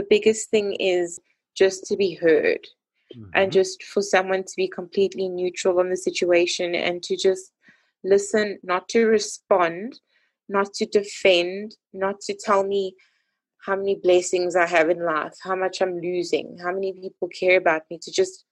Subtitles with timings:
[0.00, 1.20] the biggest thing is
[1.54, 2.66] just to be heard
[3.14, 3.30] mm-hmm.
[3.34, 7.52] and just for someone to be completely neutral on the situation and to just
[8.02, 10.00] listen, not to respond,
[10.48, 12.94] not to defend, not to tell me
[13.66, 17.58] how many blessings I have in life, how much I'm losing, how many people care
[17.58, 18.46] about me, to just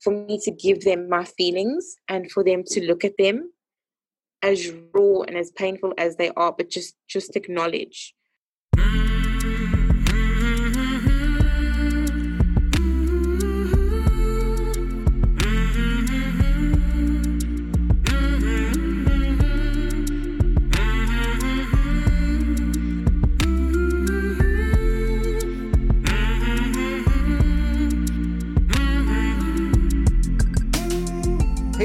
[0.00, 3.52] for me to give them my feelings and for them to look at them
[4.40, 8.14] as raw and as painful as they are, but just just acknowledge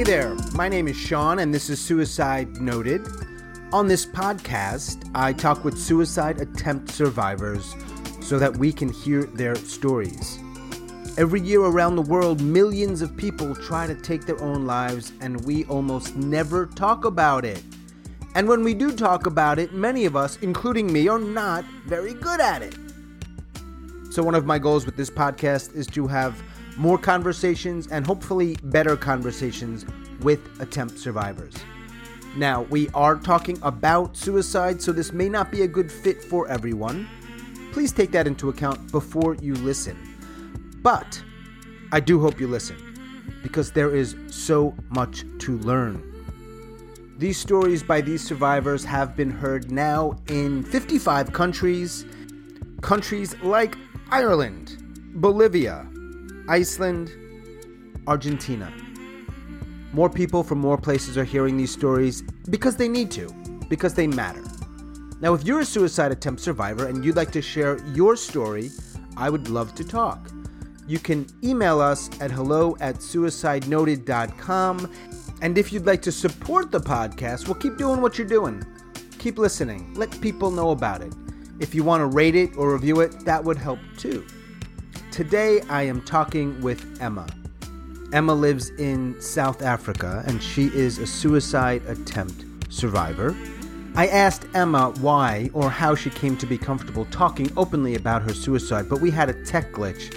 [0.05, 3.07] there, my name is Sean, and this is Suicide Noted.
[3.73, 7.75] On this podcast, I talk with suicide attempt survivors
[8.21, 10.37] so that we can hear their stories.
[11.17, 15.43] Every year around the world, millions of people try to take their own lives, and
[15.43, 17.63] we almost never talk about it.
[18.35, 22.13] And when we do talk about it, many of us, including me, are not very
[22.13, 22.75] good at it.
[24.11, 26.43] So, one of my goals with this podcast is to have
[26.77, 29.85] more conversations, and hopefully better conversations
[30.21, 31.53] with attempt survivors.
[32.35, 36.47] Now, we are talking about suicide, so this may not be a good fit for
[36.49, 37.07] everyone.
[37.71, 39.97] Please take that into account before you listen.
[40.81, 41.21] But
[41.91, 42.77] I do hope you listen
[43.41, 46.11] because there is so much to learn.
[47.17, 52.05] These stories by these survivors have been heard now in 55 countries.
[52.81, 53.77] Countries like
[54.11, 54.77] Ireland,
[55.15, 55.87] Bolivia,
[56.47, 57.11] Iceland,
[58.07, 58.71] Argentina.
[59.93, 63.33] More people from more places are hearing these stories because they need to,
[63.69, 64.43] because they matter.
[65.21, 68.69] Now, if you're a suicide attempt survivor and you'd like to share your story,
[69.17, 70.29] I would love to talk.
[70.87, 74.91] You can email us at hello at suicidenoted.com.
[75.41, 78.63] And if you'd like to support the podcast, well, keep doing what you're doing.
[79.17, 79.95] Keep listening.
[79.95, 81.13] Let people know about it.
[81.59, 84.25] If you want to rate it or review it, that would help too.
[85.15, 87.25] Today I am talking with Emma.
[88.11, 93.33] Emma lives in South Africa and she is a suicide attempt survivor.
[93.95, 98.33] I asked Emma why or how she came to be comfortable talking openly about her
[98.33, 100.13] suicide, but we had a tech glitch.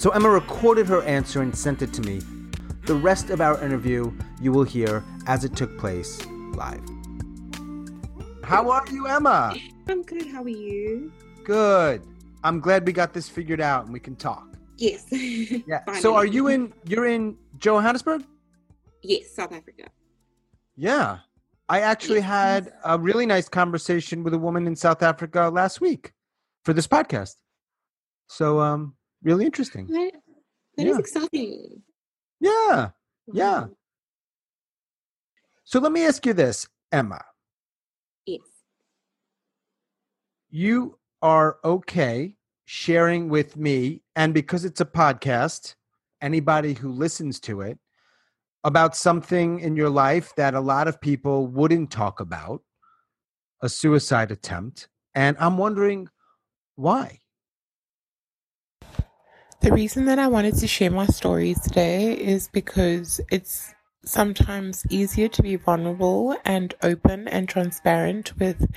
[0.00, 2.22] So Emma recorded her answer and sent it to me.
[2.86, 6.18] The rest of our interview you will hear as it took place
[6.54, 6.80] live.
[8.42, 9.54] How are you, Emma?
[9.86, 10.28] I'm good.
[10.28, 11.12] How are you?
[11.44, 12.06] Good.
[12.42, 14.46] I'm glad we got this figured out and we can talk.
[14.78, 15.06] Yes.
[15.12, 15.80] yeah.
[16.00, 18.24] so are you in you're in Johannesburg?
[19.02, 19.84] Yes, South Africa.
[20.76, 21.18] Yeah.
[21.68, 22.28] I actually yes.
[22.28, 26.12] had a really nice conversation with a woman in South Africa last week
[26.64, 27.36] for this podcast.
[28.28, 29.86] So um really interesting.
[29.88, 30.12] that,
[30.76, 30.92] that yeah.
[30.92, 31.82] is exciting.
[32.40, 32.90] Yeah.
[33.32, 33.66] Yeah.
[35.64, 37.20] So let me ask you this, Emma.
[38.26, 38.40] Yes.
[40.48, 45.74] You are okay sharing with me, and because it's a podcast,
[46.20, 47.78] anybody who listens to it,
[48.62, 52.62] about something in your life that a lot of people wouldn't talk about
[53.62, 54.88] a suicide attempt.
[55.14, 56.08] And I'm wondering
[56.76, 57.20] why.
[59.60, 65.28] The reason that I wanted to share my story today is because it's sometimes easier
[65.28, 68.70] to be vulnerable and open and transparent with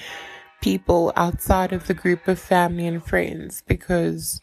[0.64, 4.40] people outside of the group of family and friends because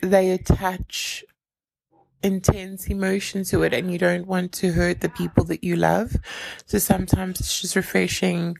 [0.00, 1.22] they attach
[2.22, 6.16] intense emotion to it and you don't want to hurt the people that you love.
[6.64, 8.56] So sometimes it's just refreshing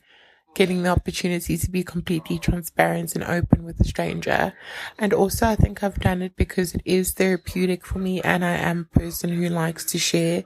[0.54, 4.52] getting the opportunity to be completely transparent and open with a stranger.
[4.98, 8.56] And also, I think I've done it because it is therapeutic for me, and I
[8.56, 10.44] am a person who likes to share.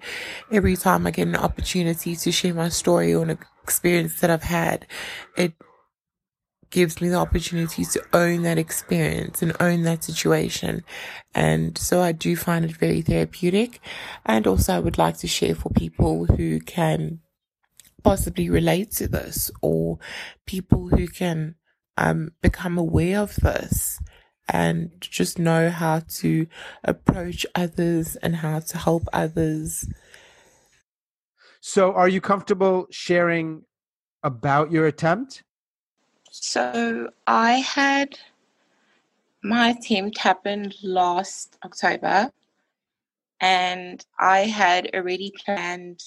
[0.50, 4.42] Every time I get an opportunity to share my story or an experience that I've
[4.42, 4.86] had,
[5.36, 5.52] it
[6.70, 10.84] gives me the opportunity to own that experience and own that situation.
[11.34, 13.80] And so I do find it very therapeutic.
[14.26, 17.20] And also I would like to share for people who can
[18.02, 19.98] possibly relate to this or
[20.46, 21.56] people who can
[21.96, 24.00] um, become aware of this
[24.48, 26.46] and just know how to
[26.84, 29.86] approach others and how to help others.
[31.60, 33.64] So, are you comfortable sharing
[34.22, 35.42] about your attempt?
[36.30, 38.18] So, I had
[39.42, 42.30] my attempt happened last October,
[43.40, 46.00] and I had already planned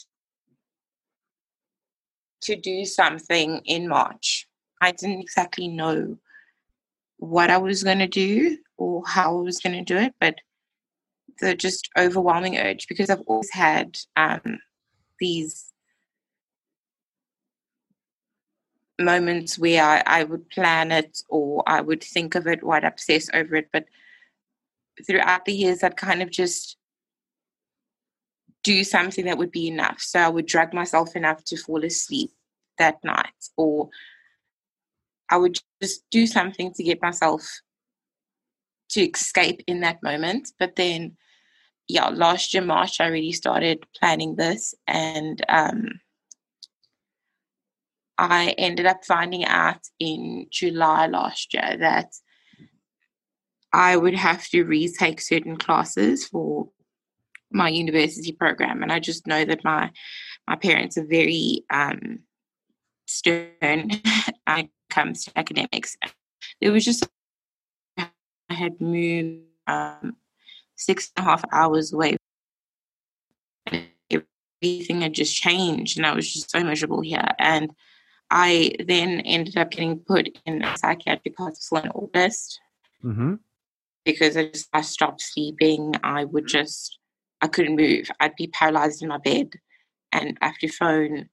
[2.41, 4.47] to do something in March.
[4.81, 6.17] I didn't exactly know
[7.17, 10.35] what I was going to do or how I was going to do it, but
[11.39, 14.59] the just overwhelming urge because I've always had um,
[15.19, 15.71] these
[18.99, 22.83] moments where I, I would plan it or I would think of it or I'd
[22.83, 23.69] obsess over it.
[23.71, 23.85] But
[25.05, 26.77] throughout the years, I'd kind of just
[28.63, 29.99] do something that would be enough.
[30.01, 32.31] So I would drug myself enough to fall asleep
[32.77, 33.89] that night, or
[35.29, 37.41] I would just do something to get myself
[38.89, 40.51] to escape in that moment.
[40.59, 41.17] But then,
[41.87, 45.99] yeah, last year, March, I really started planning this, and um,
[48.17, 52.13] I ended up finding out in July last year that
[53.73, 56.69] I would have to retake certain classes for
[57.51, 59.92] my university program, and I just know that my
[60.48, 62.19] my parents are very um,
[63.07, 65.98] stern when it comes to academics.
[66.59, 67.07] It was just
[67.98, 68.09] I
[68.53, 70.18] had moved um,
[70.75, 72.18] six and a half hours away.
[74.63, 77.27] Everything had just changed, and I was just so miserable here.
[77.39, 77.71] And
[78.30, 82.59] I then ended up getting put in a psychiatric hospital in August
[83.04, 83.36] mm-hmm.
[84.06, 85.95] because I just I stopped sleeping.
[86.04, 86.97] I would just
[87.41, 88.09] I couldn't move.
[88.19, 89.53] I'd be paralyzed in my bed
[90.11, 91.29] and I have to phone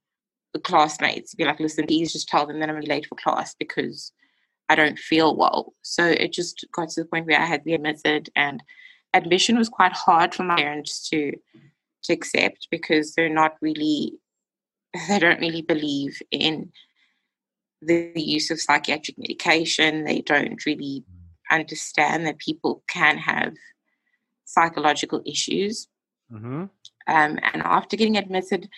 [0.55, 4.13] the classmates be like, listen, please just tell them that I'm late for class because
[4.69, 5.75] I don't feel well.
[5.83, 8.63] So it just got to the point where I had to be admitted and
[9.15, 11.33] admission was quite hard for my parents to
[12.05, 14.13] to accept because they're not really
[15.09, 16.71] they don't really believe in
[17.83, 20.05] the use of psychiatric medication.
[20.05, 21.55] They don't really mm.
[21.55, 23.55] understand that people can have
[24.45, 25.89] psychological issues.
[26.33, 26.65] Mm-hmm.
[26.65, 26.71] Um,
[27.07, 28.69] and after getting admitted,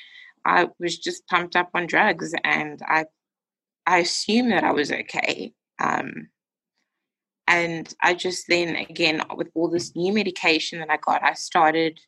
[0.44, 3.06] I was just pumped up on drugs, and I
[3.86, 5.52] I assumed that I was okay.
[5.80, 6.28] Um,
[7.48, 11.98] and I just then again with all this new medication that I got, I started.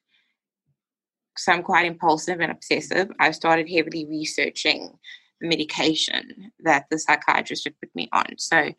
[1.37, 3.11] So I'm quite impulsive and obsessive.
[3.19, 4.93] I started heavily researching
[5.41, 8.27] the medication that the psychiatrist had put me on.
[8.37, 8.73] So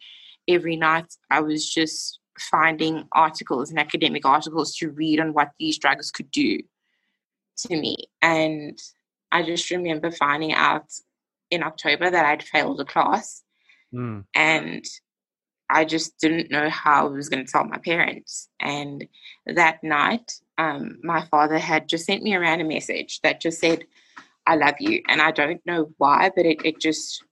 [0.48, 5.78] every night I was just finding articles and academic articles to read on what these
[5.78, 6.60] drugs could do
[7.58, 7.96] to me.
[8.22, 8.78] And
[9.32, 10.86] I just remember finding out
[11.52, 13.44] in October that I'd failed a class.
[13.94, 14.26] Mm.
[14.34, 14.84] And
[15.70, 18.50] I just didn't know how I was going to tell my parents.
[18.60, 19.06] And
[19.46, 23.86] that night, um, my father had just sent me around a message that just said,
[24.46, 25.02] I love you.
[25.08, 27.24] And I don't know why, but it, it just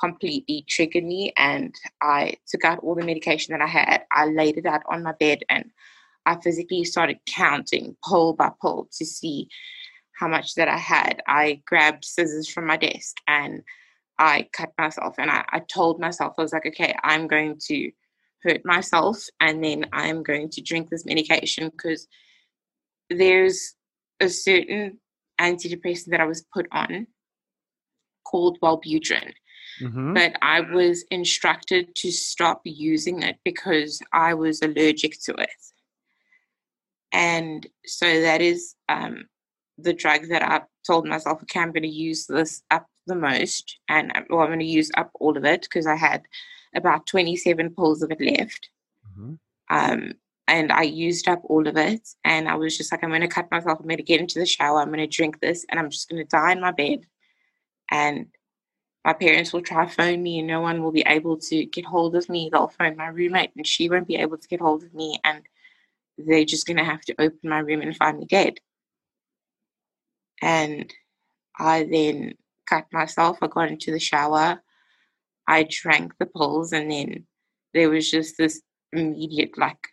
[0.00, 1.32] completely triggered me.
[1.36, 4.02] And I took out all the medication that I had.
[4.10, 5.70] I laid it out on my bed and
[6.26, 9.48] I physically started counting pull by pull to see
[10.18, 11.22] how much that I had.
[11.26, 13.62] I grabbed scissors from my desk and
[14.18, 15.14] I cut myself.
[15.18, 17.90] And I, I told myself, I was like, okay, I'm going to
[18.42, 22.06] hurt myself and then I'm going to drink this medication because
[23.08, 23.74] there's
[24.20, 24.98] a certain
[25.40, 27.06] antidepressant that I was put on
[28.24, 29.32] called Wellbutrin.
[29.80, 30.14] Mm-hmm.
[30.14, 35.50] But I was instructed to stop using it because I was allergic to it.
[37.12, 39.24] And so that is um,
[39.78, 43.78] the drug that I told myself, okay, I'm going to use this up the most.
[43.88, 46.22] And well, I'm going to use up all of it because I had
[46.74, 48.68] about 27 pills of it left.
[49.08, 49.34] Mm-hmm.
[49.70, 50.12] Um,
[50.46, 52.08] and I used up all of it.
[52.24, 53.78] And I was just like, I'm going to cut myself.
[53.78, 54.80] I'm going to get into the shower.
[54.80, 57.06] I'm going to drink this, and I'm just going to die in my bed.
[57.90, 58.26] And
[59.04, 62.14] my parents will try phone me, and no one will be able to get hold
[62.14, 62.50] of me.
[62.52, 65.18] They'll phone my roommate, and she won't be able to get hold of me.
[65.24, 65.42] And
[66.18, 68.58] they're just going to have to open my room and find me dead.
[70.42, 70.92] And
[71.58, 72.34] I then
[72.68, 73.38] cut myself.
[73.40, 74.62] I got into the shower.
[75.48, 77.24] I drank the pills, and then
[77.72, 78.60] there was just this
[78.92, 79.88] immediate, like,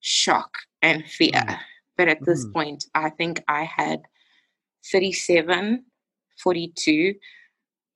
[0.00, 1.30] shock and fear.
[1.32, 1.58] Mm.
[1.96, 2.52] But at this mm.
[2.52, 4.02] point, I think I had
[4.90, 5.84] 37,
[6.42, 7.14] 42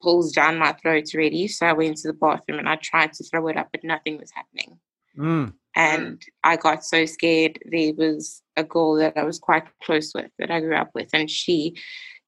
[0.03, 1.49] pulls down my throat already.
[1.49, 4.19] So I went to the bathroom and I tried to throw it up, but nothing
[4.19, 4.79] was happening.
[5.17, 5.55] Mm.
[5.75, 7.59] And I got so scared.
[7.71, 11.11] There was a girl that I was quite close with that I grew up with,
[11.13, 11.77] and she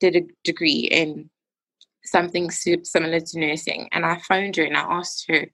[0.00, 1.30] did a degree in
[2.04, 3.88] something similar to nursing.
[3.92, 5.46] And I phoned her and I asked her,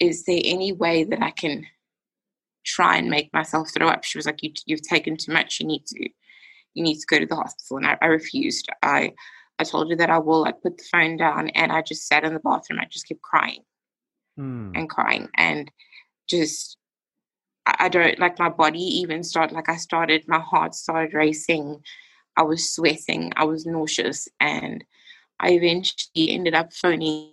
[0.00, 1.64] Is there any way that I can
[2.68, 4.04] try and make myself throw up.
[4.04, 5.58] She was like, you, "You've taken too much.
[5.58, 6.08] You need to,
[6.74, 8.68] you need to go to the hospital." And I, I refused.
[8.82, 9.12] I
[9.58, 10.44] I told you that I will.
[10.44, 12.80] I put the phone down and I just sat in the bathroom.
[12.80, 13.62] I just kept crying
[14.38, 14.72] mm.
[14.74, 15.70] and crying and
[16.28, 16.76] just
[17.66, 21.82] I, don't like my body even started like I started my heart started racing.
[22.36, 23.32] I was sweating.
[23.36, 24.84] I was nauseous and
[25.40, 27.32] I eventually ended up phoning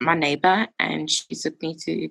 [0.00, 2.08] my neighbor and she took me to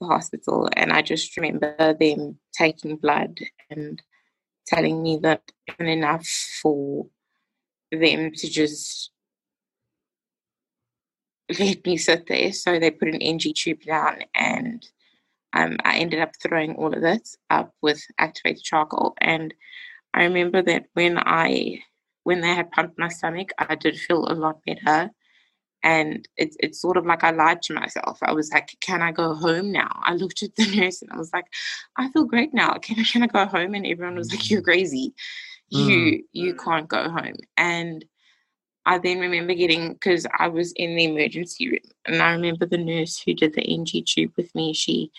[0.00, 3.38] the hospital and I just remember them taking blood
[3.70, 4.00] and
[4.66, 6.26] telling me that even enough
[6.62, 7.06] for
[7.92, 9.10] them to just
[11.58, 12.52] let me sit there.
[12.52, 14.84] So they put an NG tube down and
[15.52, 19.14] um, I ended up throwing all of it up with activated charcoal.
[19.20, 19.54] And
[20.12, 21.80] I remember that when I
[22.24, 25.10] when they had pumped my stomach, I did feel a lot better.
[25.84, 28.18] And it's it's sort of like I lied to myself.
[28.22, 31.18] I was like, "Can I go home now?" I looked at the nurse and I
[31.18, 31.44] was like,
[31.96, 32.72] "I feel great now.
[32.78, 34.64] Can I can I go home?" And everyone was like, "You're mm.
[34.64, 35.14] crazy.
[35.68, 36.22] You mm.
[36.32, 38.04] you can't go home." And
[38.86, 42.78] I then remember getting because I was in the emergency room, and I remember the
[42.78, 44.72] nurse who did the NG tube with me.
[44.72, 45.12] She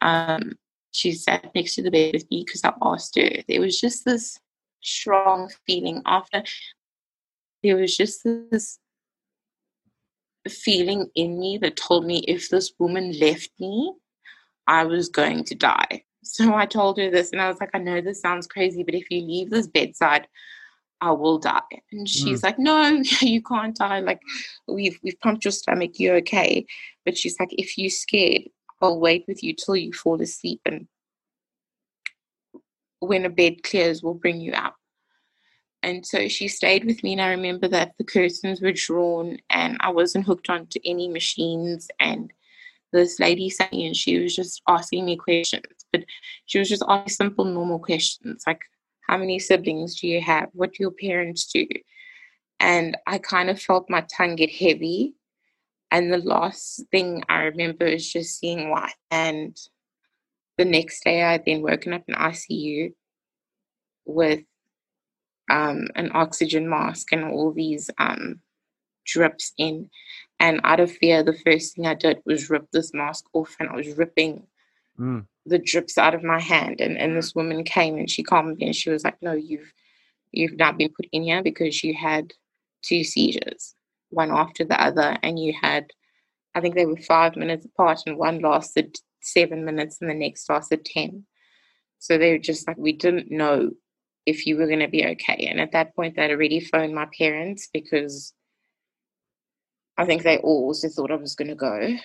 [0.00, 0.54] um
[0.92, 3.42] she sat next to the bed with me because I asked her.
[3.48, 4.38] There was just this
[4.82, 6.42] strong feeling after.
[7.62, 8.78] There was just this
[10.50, 13.94] feeling in me that told me if this woman left me,
[14.66, 16.02] I was going to die.
[16.26, 18.94] So I told her this, and I was like, I know this sounds crazy, but
[18.94, 20.26] if you leave this bedside,
[21.02, 21.60] I will die.
[21.92, 22.44] And she's mm.
[22.44, 22.88] like, No,
[23.20, 24.00] you can't die.
[24.00, 24.22] Like
[24.66, 26.64] we've we've pumped your stomach, you're okay.
[27.04, 28.44] But she's like, if you're scared,
[28.80, 30.88] I'll wait with you till you fall asleep and
[33.00, 34.74] when a bed clears, we'll bring you out.
[35.84, 39.76] And so she stayed with me, and I remember that the curtains were drawn, and
[39.80, 41.88] I wasn't hooked onto any machines.
[42.00, 42.32] And
[42.90, 46.04] this lady sat and she was just asking me questions, but
[46.46, 48.62] she was just asking simple, normal questions like,
[49.08, 50.48] "How many siblings do you have?
[50.54, 51.66] What do your parents do?"
[52.58, 55.14] And I kind of felt my tongue get heavy.
[55.90, 58.96] And the last thing I remember is just seeing white.
[59.10, 59.54] And
[60.56, 62.94] the next day, I'd then woken up in ICU
[64.06, 64.44] with
[65.50, 68.40] um, an oxygen mask and all these um,
[69.04, 69.90] drips in.
[70.40, 73.68] And out of fear, the first thing I did was rip this mask off, and
[73.68, 74.46] I was ripping
[74.98, 75.24] mm.
[75.46, 76.80] the drips out of my hand.
[76.80, 79.72] And, and this woman came and she calmed me, and she was like, "No, you've
[80.32, 82.32] you've not been put in here because you had
[82.82, 83.74] two seizures,
[84.10, 85.86] one after the other, and you had,
[86.54, 90.48] I think they were five minutes apart, and one lasted seven minutes, and the next
[90.50, 91.24] lasted ten.
[92.00, 93.70] So they were just like, we didn't know
[94.26, 95.46] if you were going to be okay.
[95.50, 98.32] And at that point, they'd already phoned my parents because
[99.96, 101.96] I think they all also thought I was going to go.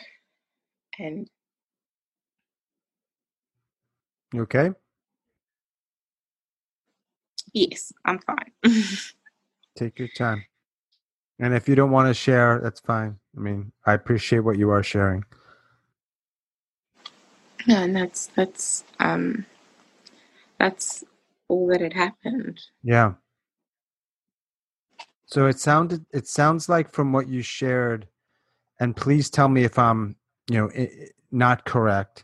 [0.99, 1.29] And
[4.33, 4.71] you okay?
[7.53, 8.51] Yes, I'm fine.
[9.77, 10.45] Take your time.
[11.39, 13.17] And if you don't want to share, that's fine.
[13.35, 15.23] I mean, I appreciate what you are sharing.
[17.65, 19.45] Yeah, and that's that's um
[20.57, 21.03] that's
[21.49, 22.59] all that had happened.
[22.83, 23.13] Yeah.
[25.25, 28.07] So it sounded it sounds like from what you shared
[28.79, 30.15] and please tell me if I'm,
[30.49, 30.87] you know,
[31.31, 32.23] not correct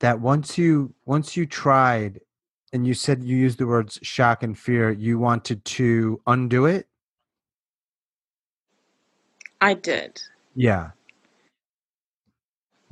[0.00, 2.20] that once you once you tried
[2.72, 6.86] and you said you used the words shock and fear, you wanted to undo it?
[9.60, 10.20] I did.
[10.54, 10.90] Yeah.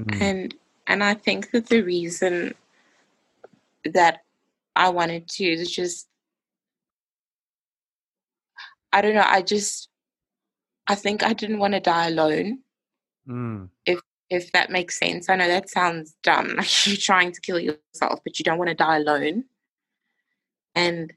[0.01, 0.21] Mm.
[0.21, 0.55] And
[0.87, 2.55] and I think that the reason
[3.85, 4.24] that
[4.77, 6.09] I wanted to It's just
[8.93, 9.89] I don't know, I just
[10.87, 12.61] I think I didn't want to die alone.
[13.29, 13.71] Mm.
[13.87, 14.01] If
[14.31, 15.29] if that makes sense.
[15.29, 18.69] I know that sounds dumb, like you're trying to kill yourself, but you don't want
[18.69, 19.45] to die alone.
[20.75, 21.13] And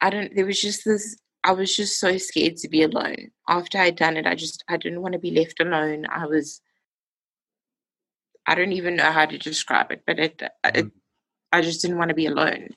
[0.00, 3.30] I don't there was just this I was just so scared to be alone.
[3.48, 6.06] After I'd done it, I just I didn't want to be left alone.
[6.10, 6.60] I was
[8.46, 10.90] I don't even know how to describe it, but it, it mm.
[11.52, 12.68] I just didn't want to be alone.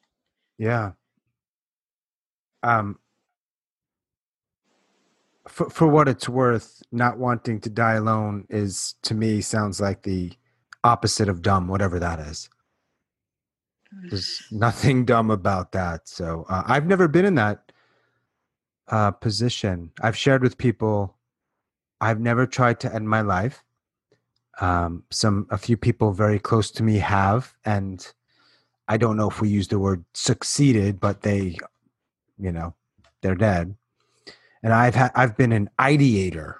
[0.58, 0.92] Yeah.
[2.64, 3.00] Um
[5.48, 10.04] for for what it's worth, not wanting to die alone is to me sounds like
[10.04, 10.32] the
[10.84, 12.50] opposite of dumb, whatever that is.
[14.10, 16.08] There's nothing dumb about that.
[16.08, 17.72] So uh, I've never been in that
[18.88, 19.92] uh, position.
[20.02, 21.18] I've shared with people.
[22.02, 23.64] I've never tried to end my life.
[24.62, 28.06] Um, some a few people very close to me have, and
[28.90, 31.56] I don't know if we use the word succeeded, but they,
[32.40, 32.74] you know,
[33.22, 33.76] they're dead.
[34.64, 36.56] And I've had I've been an ideator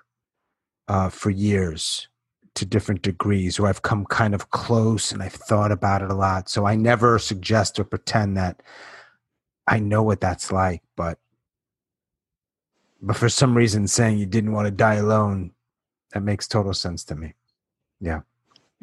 [0.88, 2.08] uh, for years
[2.54, 6.16] to different degrees, where I've come kind of close and I've thought about it a
[6.16, 6.50] lot.
[6.50, 8.62] So I never suggest or pretend that
[9.68, 11.18] I know what that's like, but
[13.02, 15.52] but for some reason, saying you didn't want to die alone,
[16.12, 17.34] that makes total sense to me.
[18.00, 18.22] Yeah.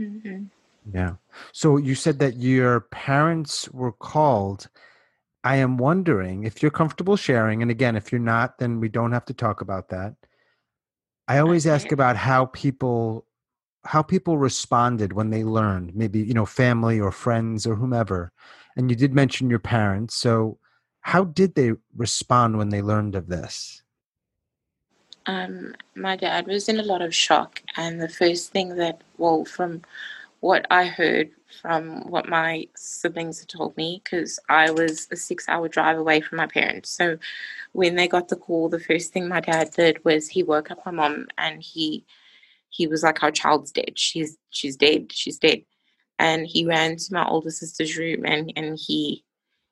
[0.01, 0.45] Mm-hmm.
[0.93, 1.15] Yeah.
[1.53, 4.69] So you said that your parents were called.
[5.45, 9.13] I am wondering if you're comfortable sharing, and again, if you're not, then we don't
[9.13, 10.15] have to talk about that.
[11.29, 13.27] I always ask about how people
[13.85, 18.33] how people responded when they learned, maybe you know, family or friends or whomever.
[18.77, 20.59] And you did mention your parents, so
[21.01, 23.83] how did they respond when they learned of this?
[25.27, 29.45] Um, my dad was in a lot of shock, and the first thing that, well,
[29.45, 29.83] from
[30.41, 31.31] what I heard
[31.63, 36.21] from what my siblings had told me, because I was a six hour drive away
[36.21, 36.91] from my parents.
[36.91, 37.19] So
[37.73, 40.81] when they got the call, the first thing my dad did was he woke up
[40.87, 42.05] my mom and he
[42.71, 43.99] he was like, Our child's dead.
[43.99, 45.13] She's she's dead.
[45.13, 45.63] She's dead.
[46.19, 49.25] And he ran to my older sister's room and, and he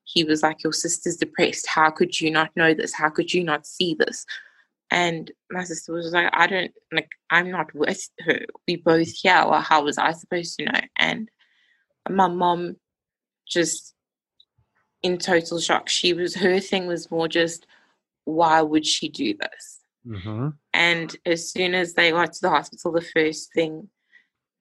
[0.04, 1.66] he was like, Your sister's depressed.
[1.68, 2.94] How could you not know this?
[2.94, 4.26] How could you not see this?
[4.91, 8.41] And my sister was like, I don't like I'm not with her.
[8.69, 9.45] We both here.
[9.49, 10.81] Well, how was I supposed to know?
[10.97, 11.29] And
[12.09, 12.76] my mom
[13.49, 13.95] just
[15.03, 15.88] in total shock.
[15.88, 17.67] She was her thing was more just
[18.25, 19.81] why would she do this?
[20.07, 20.49] Mm-hmm.
[20.73, 23.88] And as soon as they got to the hospital, the first thing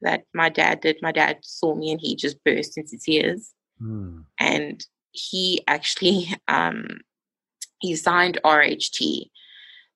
[0.02, 3.54] that my dad did, my dad saw me and he just burst into tears.
[3.82, 4.26] Mm.
[4.40, 7.02] And he actually um,
[7.80, 9.30] he signed RHT,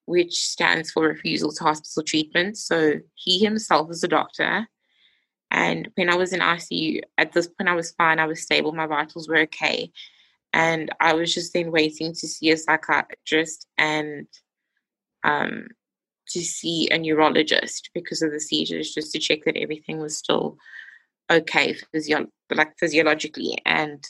[0.08, 2.58] which stands for refusal to hospital treatment.
[2.58, 4.66] So he himself is a doctor.
[5.52, 8.72] And when I was in ICU, at this point I was fine, I was stable,
[8.72, 9.92] my vitals were okay.
[10.54, 14.28] And I was just then waiting to see a psychiatrist and
[15.26, 15.68] um,
[16.30, 20.58] to see a neurologist because of the seizures, just to check that everything was still
[21.30, 23.58] okay physio- like physiologically.
[23.66, 24.02] And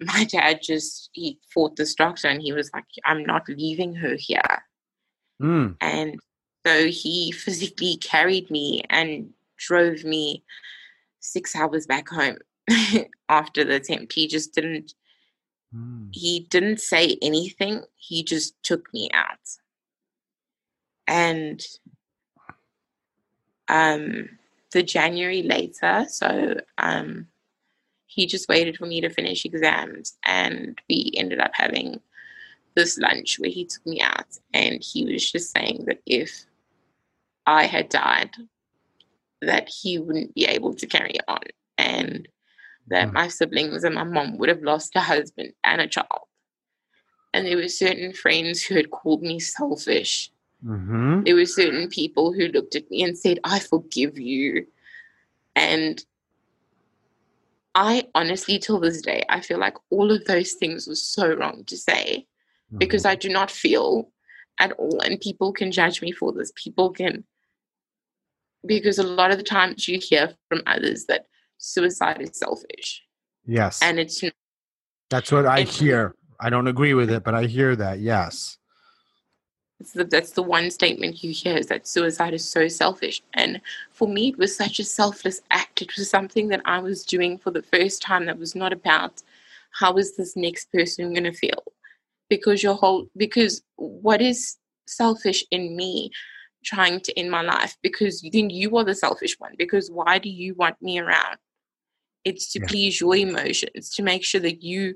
[0.00, 4.14] my dad just he fought this doctor and he was like, I'm not leaving her
[4.16, 4.62] here.
[5.40, 5.76] Mm.
[5.80, 6.20] And
[6.66, 10.44] so he physically carried me and drove me
[11.20, 12.38] six hours back home
[13.28, 14.12] after the attempt.
[14.12, 14.94] He just didn't
[15.74, 16.08] mm.
[16.12, 17.82] he didn't say anything.
[17.96, 19.38] He just took me out.
[21.06, 21.60] And
[23.68, 24.28] um
[24.72, 27.26] the January later, so um
[28.06, 32.00] he just waited for me to finish exams and we ended up having
[32.80, 36.46] this lunch where he took me out and he was just saying that if
[37.46, 38.30] I had died,
[39.42, 41.40] that he wouldn't be able to carry on
[41.76, 42.26] and
[42.88, 43.12] that mm.
[43.12, 46.26] my siblings and my mom would have lost a husband and a child.
[47.34, 50.30] And there were certain friends who had called me selfish.
[50.64, 51.22] Mm-hmm.
[51.24, 54.66] There were certain people who looked at me and said, I forgive you.
[55.54, 56.02] And
[57.74, 61.64] I honestly, till this day, I feel like all of those things were so wrong
[61.66, 62.26] to say
[62.70, 62.78] mm-hmm.
[62.78, 64.10] because I do not feel
[64.58, 66.52] at all, and people can judge me for this.
[66.54, 67.24] People can,
[68.66, 71.26] because a lot of the times you hear from others that
[71.58, 73.02] suicide is selfish.
[73.46, 73.80] Yes.
[73.82, 74.32] And it's not.
[75.08, 76.14] That's what I hear.
[76.38, 78.00] I don't agree with it, but I hear that.
[78.00, 78.58] Yes.
[79.94, 83.22] The, that's the one statement you hear is that suicide is so selfish.
[83.34, 85.82] And for me, it was such a selfless act.
[85.82, 89.22] It was something that I was doing for the first time that was not about
[89.72, 91.62] how is this next person going to feel.
[92.30, 96.10] Because your whole, because what is selfish in me
[96.64, 97.76] trying to end my life?
[97.82, 99.52] Because then you are the selfish one.
[99.58, 101.36] Because why do you want me around?
[102.24, 102.66] It's to yeah.
[102.68, 104.94] please your emotions, to make sure that you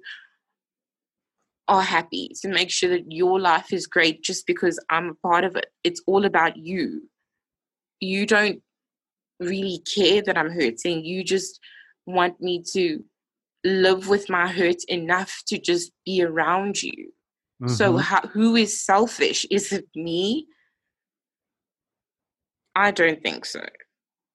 [1.69, 5.45] are happy, to make sure that your life is great just because I'm a part
[5.45, 5.67] of it.
[5.83, 7.09] It's all about you.
[8.01, 8.63] You don't
[9.41, 11.05] really care that I'm hurting.
[11.05, 11.59] You just
[12.07, 13.03] want me to
[13.65, 17.13] live with my hurt enough to just be around you.
[17.63, 17.73] Mm-hmm.
[17.73, 19.47] So, how, who is selfish?
[19.51, 20.47] Is it me?
[22.75, 23.61] I don't think so.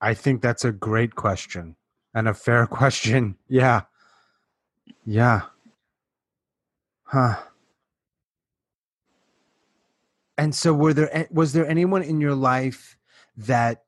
[0.01, 1.75] I think that's a great question
[2.13, 3.35] and a fair question.
[3.47, 3.81] Yeah.
[5.05, 5.41] Yeah.
[7.03, 7.37] Huh.
[10.37, 12.95] And so were there was there anyone in your life
[13.35, 13.83] that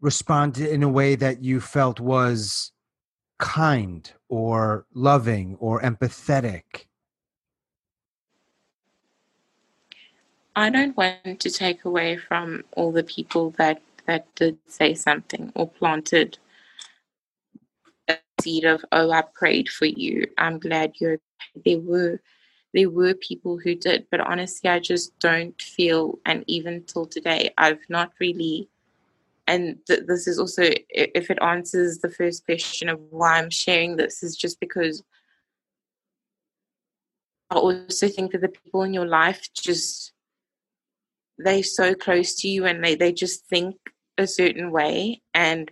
[0.00, 2.70] responded in a way that you felt was
[3.40, 6.86] kind or loving or empathetic?
[10.54, 15.52] I don't want to take away from all the people that that did say something
[15.54, 16.38] or planted
[18.08, 20.26] a seed of oh I prayed for you.
[20.36, 21.18] I'm glad you're
[21.64, 22.20] there were
[22.74, 27.50] there were people who did, but honestly, I just don't feel, and even till today,
[27.58, 28.68] I've not really.
[29.46, 33.96] And th- this is also, if it answers the first question of why I'm sharing
[33.96, 35.02] this, is just because
[37.50, 40.11] I also think that the people in your life just,
[41.44, 43.76] they're so close to you and they, they just think
[44.18, 45.22] a certain way.
[45.34, 45.70] And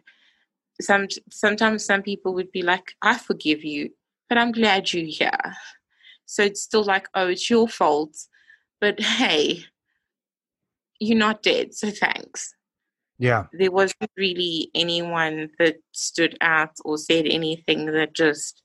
[0.81, 3.91] some sometimes some people would be like, I forgive you,
[4.29, 5.55] but I'm glad you're here
[6.31, 8.17] so it's still like, oh, it's your fault.
[8.81, 9.65] But hey,
[11.01, 12.55] you're not dead, so thanks.
[13.19, 13.47] Yeah.
[13.53, 18.63] There wasn't really anyone that stood out or said anything that just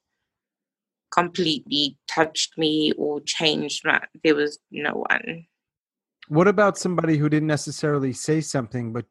[1.11, 5.47] completely touched me or changed my there was no one.
[6.27, 9.05] What about somebody who didn't necessarily say something but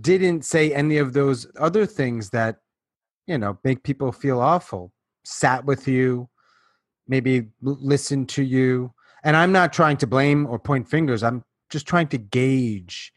[0.00, 2.56] didn't say any of those other things that
[3.26, 4.92] you know make people feel awful?
[5.24, 6.28] Sat with you,
[7.08, 8.92] maybe listened to you.
[9.24, 11.22] And I'm not trying to blame or point fingers.
[11.22, 13.12] I'm just trying to gauge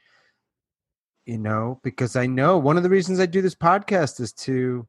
[1.30, 4.88] you know, because I know one of the reasons I do this podcast is to,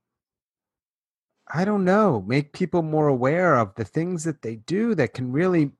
[1.52, 5.32] I don't know, make people more aware of the things that they do that can
[5.32, 5.72] really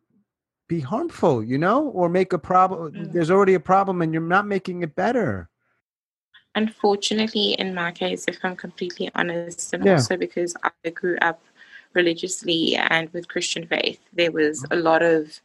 [0.70, 2.92] be harmful, you know, or make a problem.
[2.92, 3.12] Mm.
[3.12, 5.50] There's already a problem and you're not making it better.
[6.54, 9.94] Unfortunately, in my case, if I'm completely honest, and yeah.
[9.94, 11.42] also because I grew up
[11.92, 14.68] religiously and with Christian faith, there was mm.
[14.70, 15.40] a lot of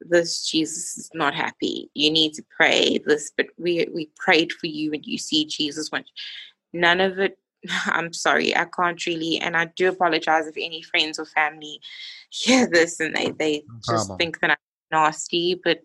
[0.00, 1.90] this Jesus is not happy.
[1.94, 5.90] You need to pray this, but we we prayed for you and you see Jesus
[5.90, 6.06] went.
[6.72, 7.38] None of it
[7.86, 11.80] I'm sorry, I can't really and I do apologize if any friends or family
[12.30, 14.56] hear this and they, they no just think that I'm
[14.90, 15.80] nasty, but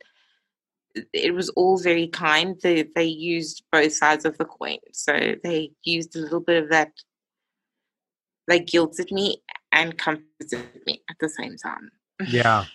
[1.13, 2.59] it was all very kind.
[2.61, 4.79] They they used both sides of the coin.
[4.91, 6.91] So they used a little bit of that
[8.49, 11.91] they guilted me and comforted me at the same time.
[12.27, 12.65] Yeah.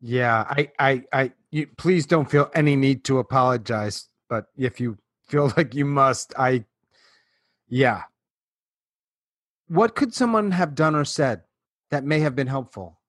[0.00, 4.08] Yeah, I, I, I, you, please don't feel any need to apologize.
[4.28, 6.64] But if you feel like you must, I,
[7.68, 8.02] yeah.
[9.68, 11.42] What could someone have done or said
[11.90, 13.00] that may have been helpful?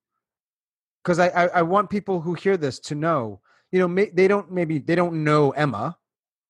[1.02, 3.40] Because I, I, I, want people who hear this to know,
[3.72, 5.96] you know, may, they don't maybe they don't know Emma,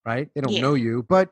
[0.05, 0.29] right?
[0.35, 0.62] They don't yeah.
[0.62, 1.31] know you, but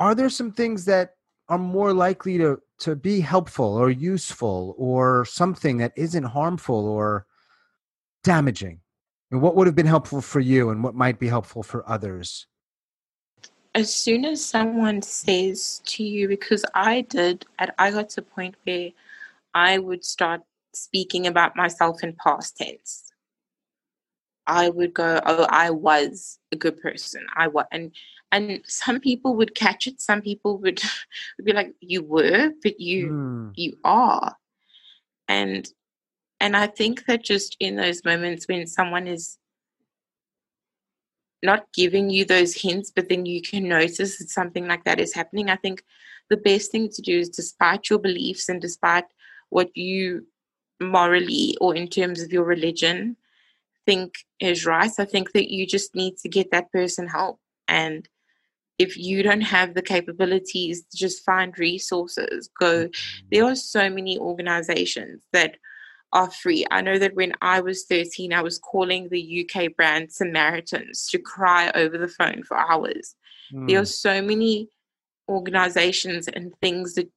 [0.00, 1.14] are there some things that
[1.48, 7.26] are more likely to to be helpful or useful or something that isn't harmful or
[8.24, 8.80] damaging?
[9.30, 12.48] And what would have been helpful for you and what might be helpful for others?
[13.74, 18.24] As soon as someone says to you, because I did, at I got to a
[18.24, 18.90] point where
[19.54, 20.42] I would start
[20.74, 23.12] speaking about myself in past tense.
[24.46, 27.26] I would go, "Oh, I was a good person.
[27.36, 27.92] I was," and
[28.32, 30.00] and some people would catch it.
[30.00, 30.82] Some people would,
[31.38, 33.52] would be like, "You were, but you mm.
[33.56, 34.36] you are,"
[35.28, 35.66] and
[36.40, 39.38] and I think that just in those moments when someone is
[41.42, 45.14] not giving you those hints, but then you can notice that something like that is
[45.14, 45.82] happening, I think
[46.30, 49.04] the best thing to do is, despite your beliefs and despite
[49.50, 50.26] what you
[50.80, 53.16] morally or in terms of your religion
[53.84, 57.38] think is right, I think that you just need to get that person help.
[57.68, 58.08] And
[58.78, 62.86] if you don't have the capabilities just find resources, go.
[62.86, 63.26] Mm-hmm.
[63.30, 65.56] There are so many organizations that
[66.12, 66.66] are free.
[66.70, 71.18] I know that when I was 13, I was calling the UK brand Samaritans to
[71.18, 73.14] cry over the phone for hours.
[73.52, 73.68] Mm.
[73.68, 74.68] There are so many
[75.28, 77.10] organizations and things that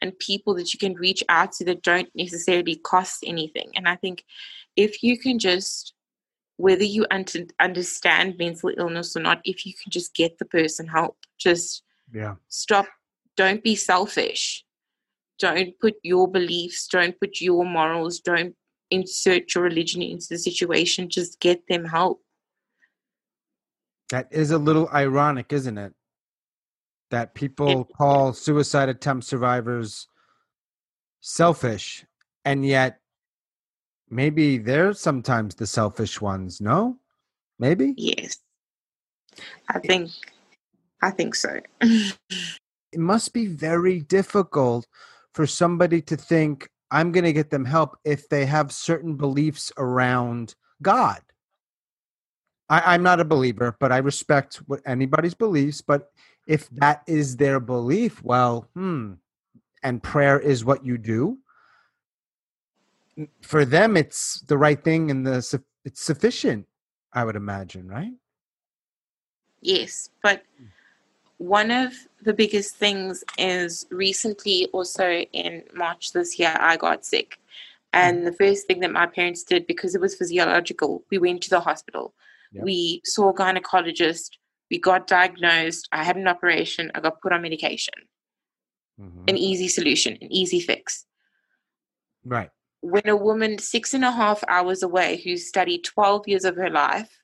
[0.00, 3.70] and people that you can reach out to that don't necessarily cost anything.
[3.74, 4.24] And I think
[4.76, 5.94] if you can just
[6.56, 7.24] whether you un-
[7.60, 12.34] understand mental illness or not, if you can just get the person help, just yeah,
[12.48, 12.86] stop.
[13.36, 14.64] Don't be selfish
[15.38, 18.54] don't put your beliefs, don't put your morals, don't
[18.90, 21.08] insert your religion into the situation.
[21.08, 22.20] Just get them help.
[24.10, 25.92] That is a little ironic, isn't it?
[27.10, 30.08] That people it, call suicide attempt survivors
[31.20, 32.04] selfish,
[32.44, 33.00] and yet
[34.10, 36.96] maybe they're sometimes the selfish ones, no?
[37.58, 37.94] Maybe?
[37.96, 38.38] Yes.
[39.68, 40.10] I think
[41.02, 41.60] I think so.
[41.80, 44.86] it must be very difficult
[45.38, 49.70] for somebody to think I'm going to get them help if they have certain beliefs
[49.78, 51.20] around God.
[52.68, 55.80] I, am not a believer, but I respect what anybody's beliefs.
[55.80, 56.10] But
[56.48, 59.12] if that is their belief, well, hmm,
[59.84, 61.38] and prayer is what you do.
[63.40, 66.66] For them, it's the right thing and the it's sufficient.
[67.12, 68.14] I would imagine, right?
[69.60, 70.66] Yes, but hmm
[71.38, 77.38] one of the biggest things is recently, also in March this year, I got sick.
[77.92, 81.50] And the first thing that my parents did, because it was physiological, we went to
[81.50, 82.12] the hospital.
[82.52, 82.64] Yep.
[82.64, 84.30] We saw a gynecologist.
[84.70, 85.88] We got diagnosed.
[85.92, 86.90] I had an operation.
[86.94, 87.94] I got put on medication.
[89.00, 89.24] Mm-hmm.
[89.28, 91.06] An easy solution, an easy fix.
[92.24, 92.50] Right.
[92.80, 96.70] When a woman six and a half hours away who studied 12 years of her
[96.70, 97.20] life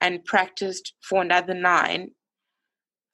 [0.00, 2.12] and practiced for another nine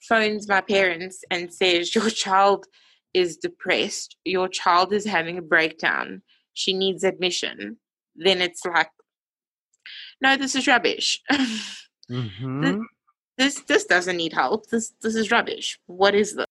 [0.08, 2.66] phones my parents and says, Your child
[3.14, 6.22] is depressed, your child is having a breakdown,
[6.54, 7.78] she needs admission,
[8.14, 8.90] then it's like,
[10.20, 11.20] no, this is rubbish.
[12.10, 12.80] mm-hmm.
[13.36, 14.68] this, this doesn't need help.
[14.68, 15.78] This this is rubbish.
[15.86, 16.46] What is this?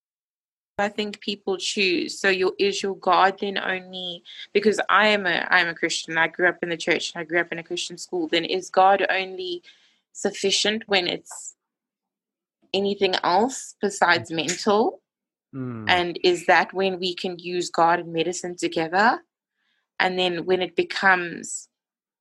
[0.78, 2.20] I think people choose.
[2.20, 6.18] So your is your God then only because I am a I am a Christian.
[6.18, 8.28] I grew up in the church and I grew up in a Christian school.
[8.28, 9.64] Then is God only
[10.12, 11.56] sufficient when it's
[12.74, 15.02] anything else besides mental?
[15.56, 15.90] Mm.
[15.90, 19.22] And is that when we can use God and medicine together?
[20.00, 21.70] And then when it becomes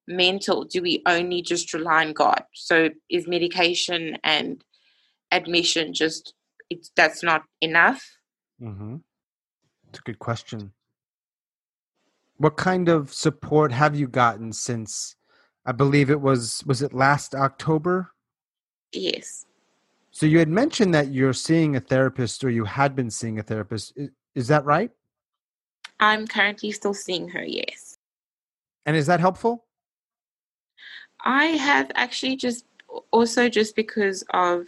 [0.06, 2.42] mental, do we only just rely on God?
[2.54, 4.62] So is medication and
[5.32, 6.34] admission just
[6.68, 8.04] it's that's not enough?
[8.60, 8.96] Mm-hmm.
[9.88, 10.72] It's a good question.
[12.36, 15.16] What kind of support have you gotten since?
[15.66, 18.12] I believe it was was it last October?
[18.92, 19.46] Yes.
[20.10, 23.42] So you had mentioned that you're seeing a therapist, or you had been seeing a
[23.42, 23.92] therapist.
[23.96, 24.90] Is, is that right?
[26.00, 27.44] I'm currently still seeing her.
[27.44, 27.98] Yes.
[28.86, 29.64] And is that helpful?
[31.24, 32.64] I have actually just
[33.12, 34.66] also just because of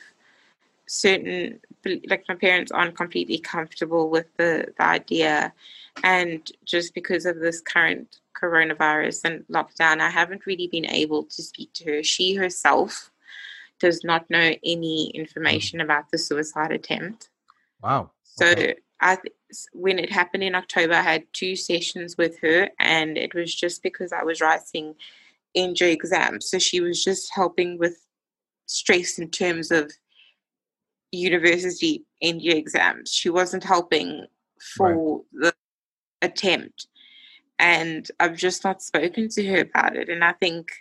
[0.87, 1.59] certain
[2.07, 5.52] like my parents aren't completely comfortable with the, the idea
[6.05, 11.42] and just because of this current coronavirus and lockdown i haven't really been able to
[11.42, 13.12] speak to her she herself
[13.83, 15.14] does not know any mm.
[15.14, 17.29] information about the suicide attempt
[17.83, 18.75] wow so okay.
[19.01, 19.18] i
[19.75, 23.83] when it happened in october i had two sessions with her and it was just
[23.83, 24.95] because i was writing
[25.55, 28.07] NJ exams so she was just helping with
[28.66, 29.92] stress in terms of
[31.12, 33.12] university NJ exams.
[33.12, 34.27] She wasn't helping
[34.77, 35.21] for right.
[35.33, 35.55] the
[36.23, 36.88] attempt.
[37.59, 40.09] And I've just not spoken to her about it.
[40.09, 40.73] And I think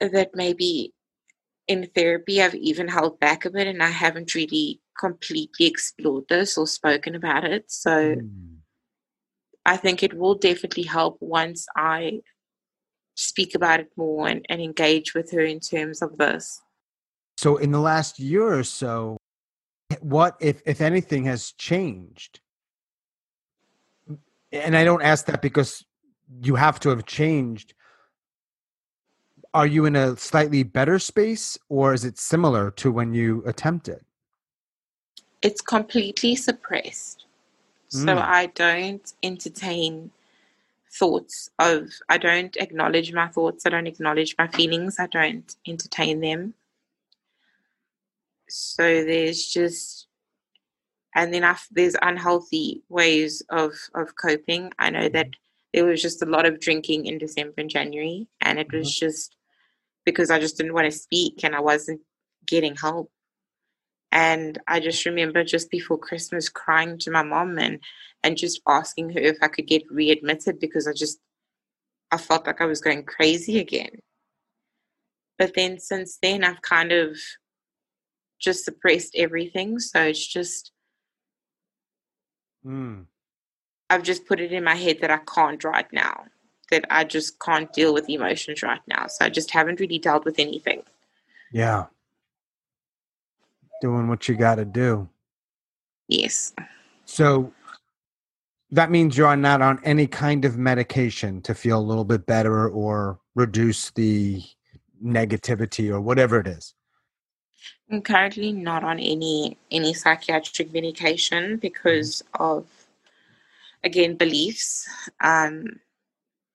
[0.00, 0.92] that maybe
[1.68, 6.58] in therapy I've even held back a bit and I haven't really completely explored this
[6.58, 7.70] or spoken about it.
[7.70, 8.56] So mm.
[9.64, 12.22] I think it will definitely help once I
[13.14, 16.60] speak about it more and, and engage with her in terms of this.
[17.36, 19.18] So in the last year or so,
[20.00, 22.40] what if if anything has changed?
[24.50, 25.84] And I don't ask that because
[26.42, 27.74] you have to have changed.
[29.54, 34.00] Are you in a slightly better space or is it similar to when you attempted?
[35.40, 37.24] It's completely suppressed.
[37.92, 38.04] Mm.
[38.04, 40.10] So I don't entertain
[40.90, 46.20] thoughts of I don't acknowledge my thoughts, I don't acknowledge my feelings, I don't entertain
[46.20, 46.54] them.
[48.48, 50.06] So there's just,
[51.14, 54.72] and then after, there's unhealthy ways of of coping.
[54.78, 55.74] I know that mm-hmm.
[55.74, 59.06] there was just a lot of drinking in December and January, and it was mm-hmm.
[59.06, 59.36] just
[60.10, 62.00] because I just didn't want to speak and I wasn't
[62.46, 63.10] getting help.
[64.10, 67.78] And I just remember just before Christmas crying to my mom and
[68.24, 71.18] and just asking her if I could get readmitted because I just
[72.10, 74.00] I felt like I was going crazy again.
[75.36, 77.18] But then since then I've kind of
[78.40, 79.78] just suppressed everything.
[79.78, 80.72] So it's just,
[82.64, 83.04] mm.
[83.90, 86.24] I've just put it in my head that I can't right now,
[86.70, 89.06] that I just can't deal with emotions right now.
[89.06, 90.82] So I just haven't really dealt with anything.
[91.52, 91.86] Yeah.
[93.80, 95.08] Doing what you got to do.
[96.08, 96.52] Yes.
[97.04, 97.52] So
[98.70, 102.68] that means you're not on any kind of medication to feel a little bit better
[102.68, 104.42] or reduce the
[105.02, 106.74] negativity or whatever it is.
[107.90, 112.66] I'm currently not on any any psychiatric medication because of
[113.82, 114.86] again beliefs.
[115.20, 115.80] Um,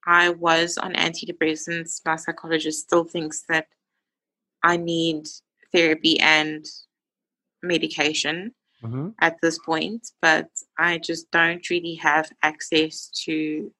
[0.06, 2.02] I was on antidepressants.
[2.06, 3.68] My psychologist still thinks that
[4.62, 5.28] I need
[5.72, 6.66] therapy and
[7.62, 9.10] medication mm-hmm.
[9.20, 13.72] at this point, but I just don't really have access to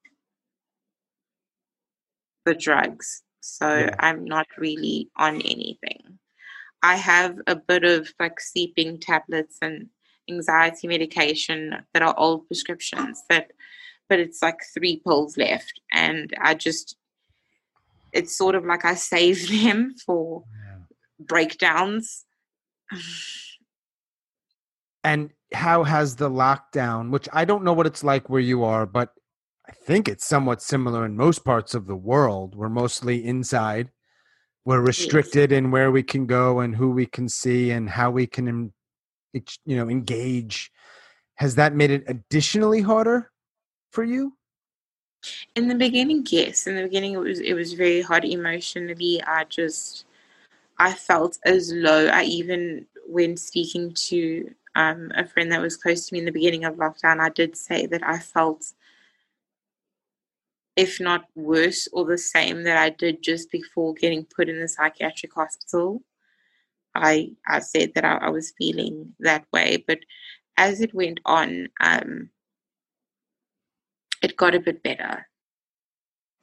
[2.44, 3.22] the drugs.
[3.40, 3.94] So yeah.
[3.98, 6.18] I'm not really on anything.
[6.82, 9.88] I have a bit of like sleeping tablets and
[10.28, 13.52] anxiety medication that are old prescriptions that
[14.08, 16.96] but it's like three pills left and I just
[18.12, 20.96] it's sort of like I save them for yeah.
[21.18, 22.24] breakdowns.
[25.04, 28.86] and how has the lockdown, which I don't know what it's like where you are,
[28.86, 29.10] but
[29.68, 32.54] I think it's somewhat similar in most parts of the world.
[32.54, 33.90] We're mostly inside
[34.64, 35.58] we're restricted yes.
[35.58, 38.72] in where we can go and who we can see and how we can
[39.32, 40.70] you know engage
[41.36, 43.30] has that made it additionally harder
[43.94, 44.34] for you?
[45.54, 46.66] In the beginning yes.
[46.66, 49.22] In the beginning it was it was very hard emotionally.
[49.22, 50.04] I just
[50.78, 52.08] i felt as low.
[52.08, 56.32] I even when speaking to um, a friend that was close to me in the
[56.32, 58.72] beginning of lockdown i did say that i felt
[60.76, 64.68] if not worse or the same that I did just before getting put in the
[64.68, 66.02] psychiatric hospital.
[66.94, 70.00] I I said that I, I was feeling that way, but
[70.56, 72.30] as it went on, um,
[74.24, 75.28] it got a bit better.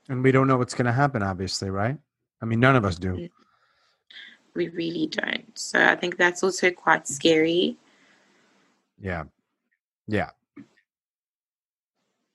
[0.07, 1.97] And we don't know what's going to happen, obviously, right?
[2.41, 3.13] I mean, none of us do.
[3.13, 3.29] Mm.
[4.53, 5.57] We really don't.
[5.57, 7.77] So I think that's also quite scary.
[8.99, 9.23] Yeah.
[10.07, 10.31] Yeah.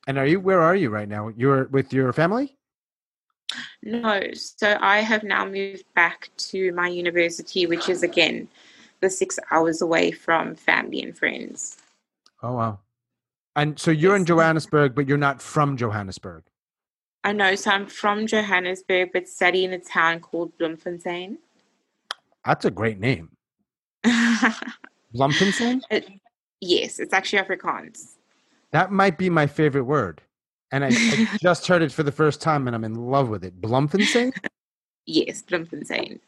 [0.06, 1.28] And are you where are you right now?
[1.36, 2.56] You're with your family?
[3.82, 4.22] No.
[4.34, 8.48] So I have now moved back to my university, which is again
[9.00, 11.76] the six hours away from family and friends.
[12.42, 12.78] Oh wow.
[13.56, 14.20] And so you're yes.
[14.20, 16.44] in Johannesburg, but you're not from Johannesburg.
[17.24, 17.54] I know.
[17.56, 21.38] So I'm from Johannesburg, but study in a town called Bloemfontein.
[22.44, 23.30] That's a great name.
[25.12, 25.82] Bloemfontein?
[25.90, 26.08] It,
[26.60, 28.16] yes, it's actually Afrikaans.
[28.70, 30.20] That might be my favorite word.
[30.70, 33.42] And I, I just heard it for the first time and I'm in love with
[33.42, 33.60] it.
[33.60, 34.32] Bloemfontein?
[35.06, 36.20] yes, Bloemfontein.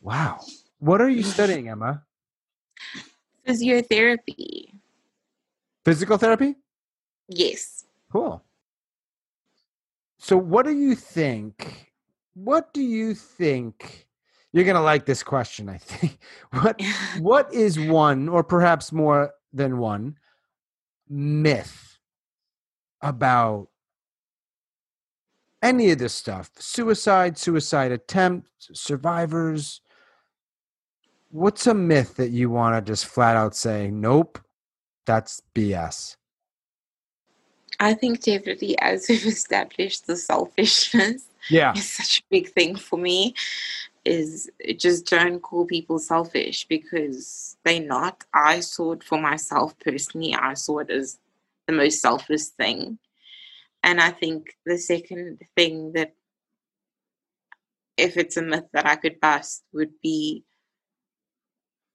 [0.00, 0.40] Wow.
[0.78, 2.02] What are you studying, Emma?
[3.46, 4.79] Physiotherapy.
[5.90, 6.54] Physical therapy?
[7.26, 7.84] Yes.
[8.12, 8.44] Cool.
[10.18, 11.92] So what do you think?
[12.34, 14.06] What do you think?
[14.52, 16.16] You're going to like this question, I think.
[16.52, 16.80] What
[17.18, 20.14] what is one or perhaps more than one
[21.08, 21.98] myth
[23.02, 23.66] about
[25.60, 29.80] any of this stuff suicide suicide attempts survivors
[31.30, 34.38] what's a myth that you want to just flat out say nope
[35.10, 36.16] that's bs
[37.78, 42.98] i think definitely as we've established the selfishness yeah is such a big thing for
[42.98, 43.34] me
[44.04, 48.24] is just don't call people selfish because they're not.
[48.32, 50.34] I saw it for myself personally.
[50.34, 51.18] I saw it as
[51.66, 52.98] the most selfish thing.
[53.82, 56.14] And I think the second thing that,
[57.96, 60.44] if it's a myth that I could bust, would be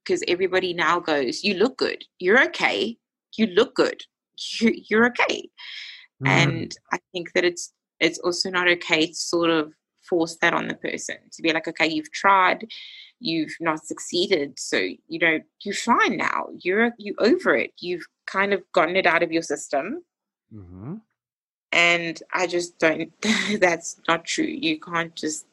[0.04, 2.04] because everybody now goes, You look good.
[2.19, 2.97] You're okay.
[3.38, 4.02] You look good.
[4.60, 5.50] You're, you're okay.
[6.24, 6.28] Mm.
[6.28, 10.67] And I think that it's it's also not okay to sort of force that on
[10.67, 12.67] the person to be like, okay, you've tried,
[13.19, 16.48] you've not succeeded, so you know you're fine now.
[16.60, 17.71] You're you over it.
[17.80, 20.04] You've kind of gotten it out of your system.
[20.54, 20.95] Mm-hmm.
[21.71, 23.12] And I just don't.
[23.60, 24.45] that's not true.
[24.45, 25.45] You can't just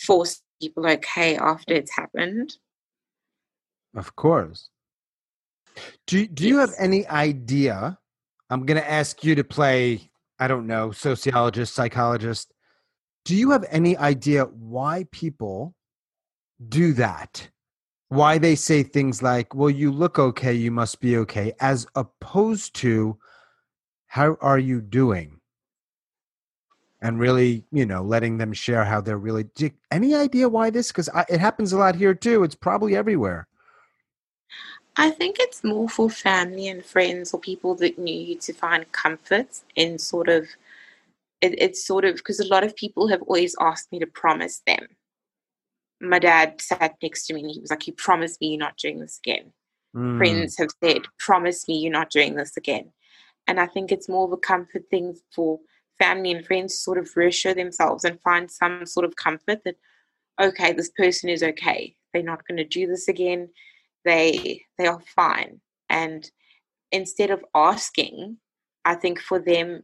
[0.00, 2.56] force people okay after it's happened.
[3.96, 4.68] Of course.
[6.06, 6.70] Do Do you yes.
[6.70, 7.98] have any idea?
[8.50, 10.10] I'm going to ask you to play.
[10.38, 12.54] I don't know, sociologist, psychologist
[13.24, 15.74] do you have any idea why people
[16.68, 17.48] do that?
[18.08, 22.74] Why they say things like, well, you look okay, you must be okay, as opposed
[22.76, 23.18] to,
[24.06, 25.40] how are you doing?
[27.00, 29.44] And really, you know, letting them share how they're really.
[29.44, 30.88] Do you, any idea why this?
[30.88, 32.44] Because it happens a lot here too.
[32.44, 33.48] It's probably everywhere.
[34.96, 38.90] I think it's more for family and friends or people that need you to find
[38.92, 40.46] comfort in sort of
[41.40, 44.62] it, it's sort of because a lot of people have always asked me to promise
[44.66, 44.86] them.
[46.00, 48.78] My dad sat next to me and he was like, You promise me you're not
[48.78, 49.52] doing this again.
[49.96, 50.18] Mm.
[50.18, 52.92] Friends have said, Promise me you're not doing this again.
[53.46, 55.60] And I think it's more of a comfort thing for
[55.98, 59.76] family and friends to sort of reassure themselves and find some sort of comfort that,
[60.40, 61.94] okay, this person is okay.
[62.12, 63.50] They're not going to do this again.
[64.04, 65.60] They they are fine.
[65.88, 66.30] And
[66.92, 68.38] instead of asking,
[68.84, 69.82] I think for them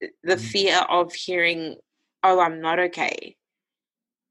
[0.00, 0.40] the mm.
[0.40, 1.76] fear of hearing,
[2.22, 3.36] "Oh, I'm not okay,"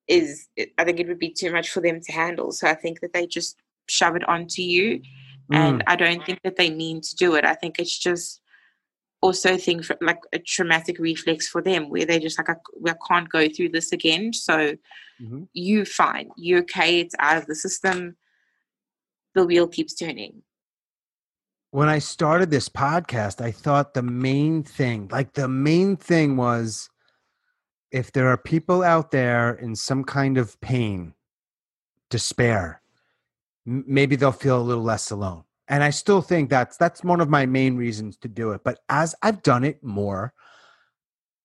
[0.08, 2.52] is I think it would be too much for them to handle.
[2.52, 5.56] So I think that they just shove it onto you, mm.
[5.56, 7.46] and I don't think that they mean to do it.
[7.46, 8.42] I think it's just
[9.22, 12.56] also things like a traumatic reflex for them where they're just like I,
[12.90, 14.74] I can't go through this again so
[15.22, 15.44] mm-hmm.
[15.54, 18.18] you fine you okay it's out of the system
[19.36, 20.41] the wheel keeps turning
[21.72, 26.89] when I started this podcast, I thought the main thing, like the main thing was
[27.91, 31.14] if there are people out there in some kind of pain,
[32.10, 32.82] despair,
[33.66, 35.43] maybe they'll feel a little less alone.
[35.70, 38.62] And I still think that's that's one of my main reasons to do it.
[38.66, 40.34] But as I've done it more,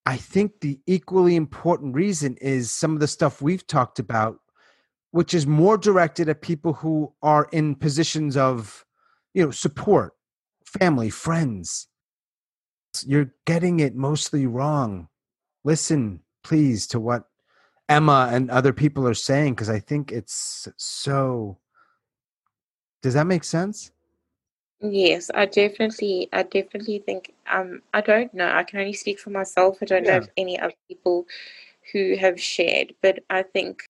[0.04, 4.38] I think the equally important reason is some of the stuff we've talked about,
[5.16, 8.84] which is more directed at people who are in positions of
[9.32, 10.12] you know support
[10.66, 11.88] family, friends.
[13.02, 15.08] You're getting it mostly wrong.
[15.64, 17.24] Listen, please, to what
[17.88, 21.56] Emma and other people are saying, because I think it's so.
[23.00, 23.92] Does that make sense?
[24.80, 27.32] Yes, I definitely, I definitely think.
[27.50, 28.50] Um, I don't know.
[28.52, 29.78] I can only speak for myself.
[29.80, 31.24] I don't know if any other people
[31.92, 33.82] who have shared, but I think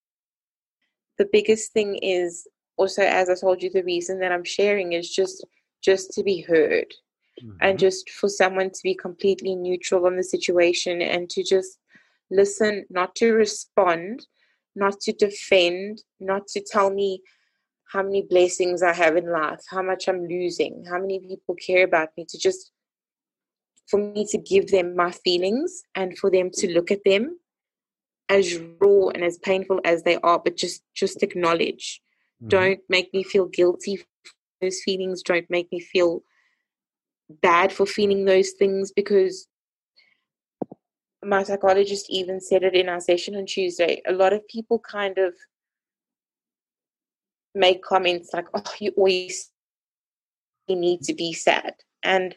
[1.19, 2.47] the biggest thing is
[2.77, 5.45] also, as I told you, the reason that I'm sharing is just
[5.83, 6.93] just to be heard
[7.61, 7.81] and Mhm.
[7.81, 11.79] just for someone to be completely neutral on the situation and to just
[12.31, 14.27] listen, not to respond,
[14.75, 17.23] not to defend, not to tell me
[17.93, 21.85] how many blessings I have in life, how much I'm losing, how many people care
[21.85, 22.73] about me, to just
[23.87, 27.39] for me to give them my feelings and for them to look at them
[28.29, 32.03] as raw and as painful as they are, but just just acknowledge.
[32.43, 32.49] Mhm.
[32.49, 34.07] Don't make me feel guilty for
[34.61, 35.23] those feelings.
[35.23, 36.23] Don't make me feel
[37.29, 39.49] bad for feeling those things because
[41.25, 44.01] my psychologist even said it in our session on Tuesday.
[44.07, 45.35] A lot of people kind of
[47.55, 49.51] make comments like, oh, you always
[50.69, 51.75] need to be sad.
[52.03, 52.37] And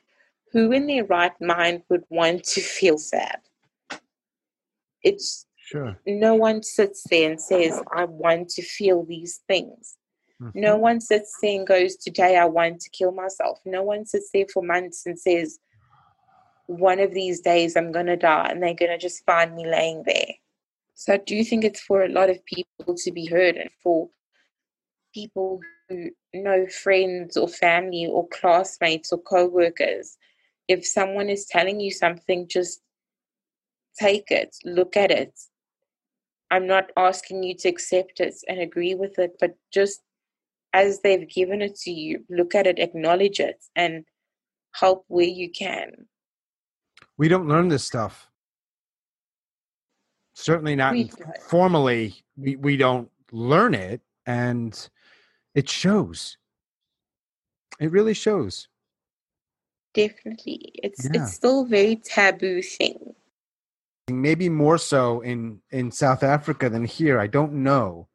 [0.52, 3.42] who in their right mind would want to feel sad?
[5.04, 6.00] It's Sure.
[6.08, 9.98] no one sits there and says, I want to feel these things.
[10.56, 10.80] No Mhm.
[10.80, 13.60] one sits there and goes, Today I want to kill myself.
[13.66, 15.60] No one sits there for months and says,
[16.66, 19.68] One of these days I'm going to die, and they're going to just find me
[19.68, 20.34] laying there.
[20.96, 24.10] So I do think it's for a lot of people to be heard and for
[25.14, 30.18] people who know friends or family or classmates or co workers.
[30.68, 32.82] If someone is telling you something, just
[34.00, 35.34] take it, look at it.
[36.52, 40.02] I'm not asking you to accept it and agree with it, but just
[40.74, 44.06] as they've given it to you, look at it, acknowledge it, and
[44.74, 46.08] help where you can.
[47.18, 48.30] We don't learn this stuff.
[50.34, 51.12] Certainly not We
[51.50, 52.24] formally.
[52.38, 54.90] We we don't learn it, and
[55.54, 56.38] it shows.
[57.80, 58.70] It really shows.
[59.94, 60.72] Definitely.
[60.76, 61.24] It's Yeah.
[61.24, 63.16] it's still a very taboo thing.
[64.10, 67.20] Maybe more so in in South Africa than here.
[67.20, 68.08] I don't know.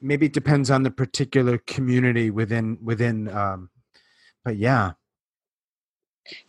[0.00, 3.28] Maybe it depends on the particular community within within.
[3.28, 3.70] Um,
[4.44, 4.92] but yeah,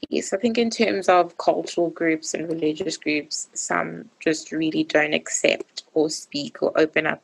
[0.10, 5.14] Yes, I think in terms of cultural groups and religious groups, some just really don't
[5.14, 7.24] accept or speak or open up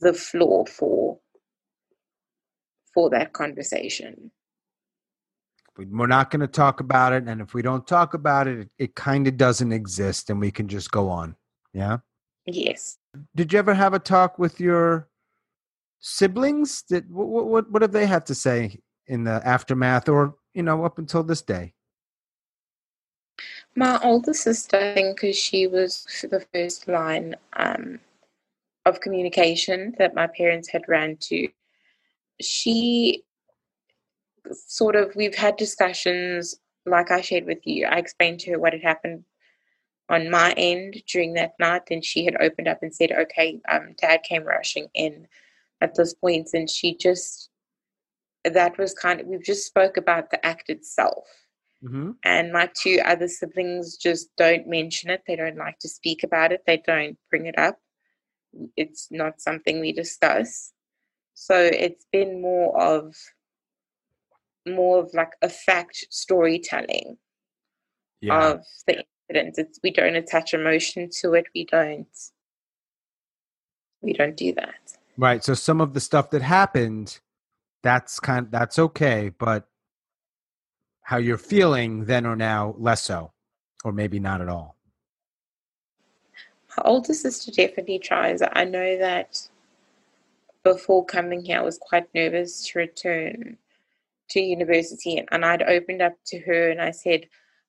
[0.00, 1.18] the floor for
[2.94, 4.30] for that conversation.
[5.76, 8.58] We- we're not going to talk about it, and if we don't talk about it,
[8.58, 11.36] it, it kind of doesn't exist, and we can just go on.
[11.72, 11.98] Yeah.
[12.46, 12.98] Yes.
[13.34, 15.08] Did you ever have a talk with your
[16.00, 16.82] siblings?
[16.82, 20.84] Did what what what have they had to say in the aftermath, or you know,
[20.84, 21.74] up until this day?
[23.76, 28.00] My older sister, I think, because she was the first line um,
[28.84, 31.48] of communication that my parents had ran to,
[32.40, 33.22] she
[34.52, 36.54] sort of, we've had discussions,
[36.86, 37.86] like I shared with you.
[37.86, 39.24] I explained to her what had happened
[40.08, 43.94] on my end during that night, and she had opened up and said, Okay, um,
[44.00, 45.26] dad came rushing in
[45.80, 47.50] at this point, and she just,
[48.44, 51.28] that was kind of, we've just spoke about the act itself
[51.82, 52.10] Mm-hmm.
[52.24, 55.22] and my two other siblings just don't mention it.
[55.26, 56.62] They don't like to speak about it.
[56.66, 57.78] They don't bring it up.
[58.76, 60.74] It's not something we discuss.
[61.32, 63.14] So it's been more of
[64.66, 67.16] more of like a fact storytelling
[68.20, 68.52] Yeah.
[68.52, 69.54] of the incident.
[69.58, 71.46] It's we don't attach emotion to it.
[71.54, 72.08] We don't
[74.02, 74.74] we don't do that.
[75.16, 75.44] right.
[75.44, 77.18] So some of the stuff that happened,
[77.82, 79.68] that's kind that's okay, but
[81.02, 83.32] how you're feeling then or now, less so,
[83.84, 84.76] or maybe not at all.
[86.76, 88.42] My older sister definitely tries.
[88.52, 89.48] I know that
[90.62, 93.58] before coming here, I was quite nervous to return
[94.30, 97.26] to university, and I'd opened up to her and I said,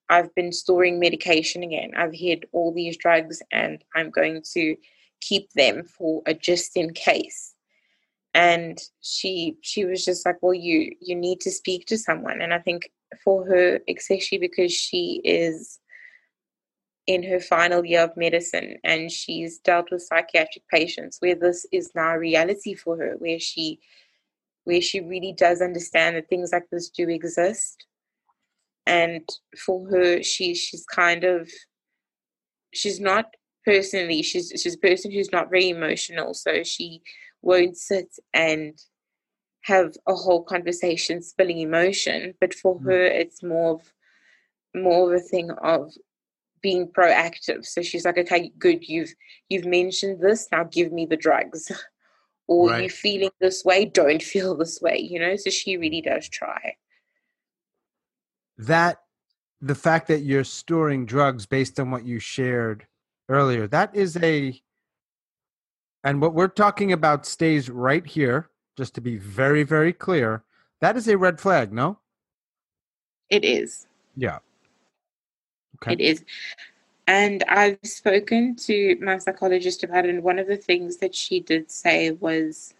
[0.08, 1.92] I've been storing medication again.
[1.96, 4.76] I've hid all these drugs, and I'm going to
[5.20, 7.54] keep them for a just in case.
[8.34, 12.52] And she she was just like, well, you you need to speak to someone, and
[12.52, 12.90] I think
[13.24, 15.78] for her, especially because she is
[17.06, 21.90] in her final year of medicine and she's dealt with psychiatric patients where this is
[21.94, 23.80] now reality for her where she
[24.64, 27.86] where she really does understand that things like this do exist
[28.86, 29.28] and
[29.64, 31.48] for her she she's kind of
[32.72, 33.26] she's not
[33.64, 37.00] personally she's she's a person who's not very emotional so she
[37.42, 38.78] won't sit and
[39.62, 42.84] have a whole conversation spilling emotion but for Mm.
[42.86, 43.92] her it's more of
[44.74, 45.92] more of a thing of
[46.62, 47.66] being proactive.
[47.66, 49.12] So she's like, okay, good, you've
[49.48, 51.70] you've mentioned this, now give me the drugs.
[52.48, 52.84] or Right.
[52.84, 55.36] you feeling this way, don't feel this way, you know?
[55.36, 56.76] So she really does try.
[58.58, 59.02] that
[59.60, 62.86] the fact that you're storing drugs based on what you shared
[63.28, 64.60] earlier that is a
[66.04, 70.42] and what we're talking about stays right here just to be very very clear
[70.80, 71.98] that is a red flag no
[73.30, 73.86] It is.
[74.16, 74.38] yeah
[75.76, 75.94] Okay.
[75.94, 76.24] It is.
[77.06, 81.40] And I've spoken to my psychologist about it, and one of the things that she
[81.40, 82.74] did say was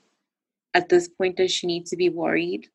[0.74, 2.68] at this point, does she need to be worried?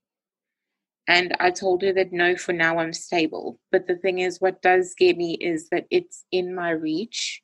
[1.08, 3.60] And I told her that no, for now I'm stable.
[3.72, 7.42] But the thing is, what does scare me is that it's in my reach,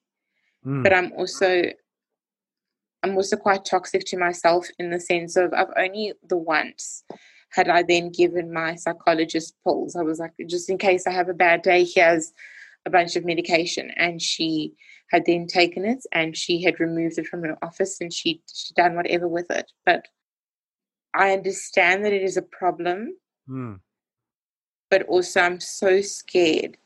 [0.65, 1.63] Mm, but I'm also
[3.03, 7.03] I'm also quite toxic to myself in the sense of I've only the once
[7.49, 9.95] had I then given my psychologist pills.
[9.95, 12.31] I was like, just in case I have a bad day, here's
[12.85, 13.91] a bunch of medication.
[13.95, 14.73] And she
[15.11, 18.73] had then taken it and she had removed it from her office and she she
[18.73, 19.71] done whatever with it.
[19.85, 20.07] But
[21.13, 23.15] I understand that it is a problem,
[23.47, 23.79] mm,
[24.89, 26.77] but also I'm so scared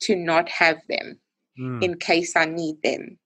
[0.00, 1.18] to not have them
[1.58, 1.82] mm.
[1.82, 3.18] in case I need them.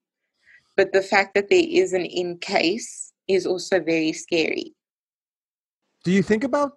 [0.77, 4.73] But the fact that there is an in case is also very scary.
[6.05, 6.71] do you think about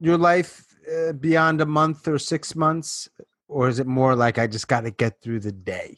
[0.00, 3.08] your life uh, beyond a month or six months
[3.52, 5.96] or is it more like i just got to get through the day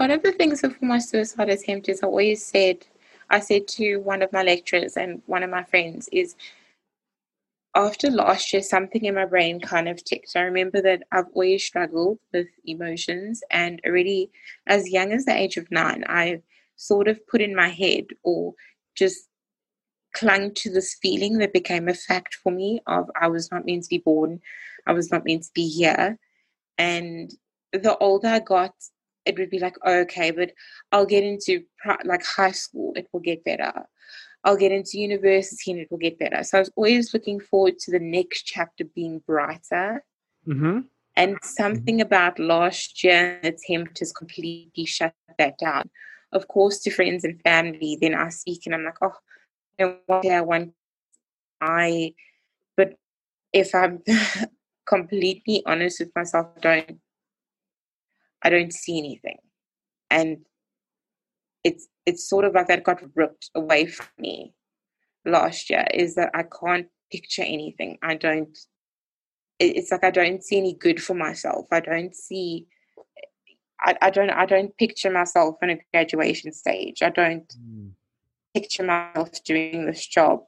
[0.00, 2.86] One of the things before my suicide attempt is I always said,
[3.28, 6.36] I said to one of my lecturers and one of my friends is
[7.74, 10.32] after last year, something in my brain kind of ticked.
[10.36, 14.30] I remember that I've always struggled with emotions, and already
[14.66, 16.40] as young as the age of nine, I
[16.76, 18.54] sort of put in my head or
[18.96, 19.28] just
[20.14, 23.84] clung to this feeling that became a fact for me of I was not meant
[23.84, 24.40] to be born,
[24.86, 26.18] I was not meant to be here.
[26.78, 27.30] And
[27.72, 28.74] the older I got,
[29.24, 30.52] it would be like, oh, okay, but
[30.92, 33.72] I'll get into pri- like high school, it will get better.
[34.44, 36.42] I'll get into university and it will get better.
[36.42, 40.02] So I was always looking forward to the next chapter being brighter.
[40.46, 40.80] mm-hmm.
[41.16, 45.90] And something about last year attempt has completely shut that down.
[46.32, 49.12] Of course, to friends and family, then I speak and I'm like, oh,
[49.78, 50.72] you know, one day I want
[51.60, 52.14] I,
[52.76, 52.94] but
[53.52, 54.02] if I'm
[54.94, 56.98] completely honest with myself, I don't,
[58.42, 59.38] I don't see anything,
[60.10, 60.38] and
[61.68, 64.54] it's it's sort of like that got ripped away from me
[65.24, 65.86] last year.
[65.94, 67.98] Is that I can't picture anything.
[68.02, 68.56] I don't.
[69.58, 71.66] It's like I don't see any good for myself.
[71.70, 72.66] I don't see.
[73.82, 77.02] I, I don't I don't picture myself on a graduation stage.
[77.02, 77.90] I don't Mm.
[78.54, 80.40] picture myself doing this job.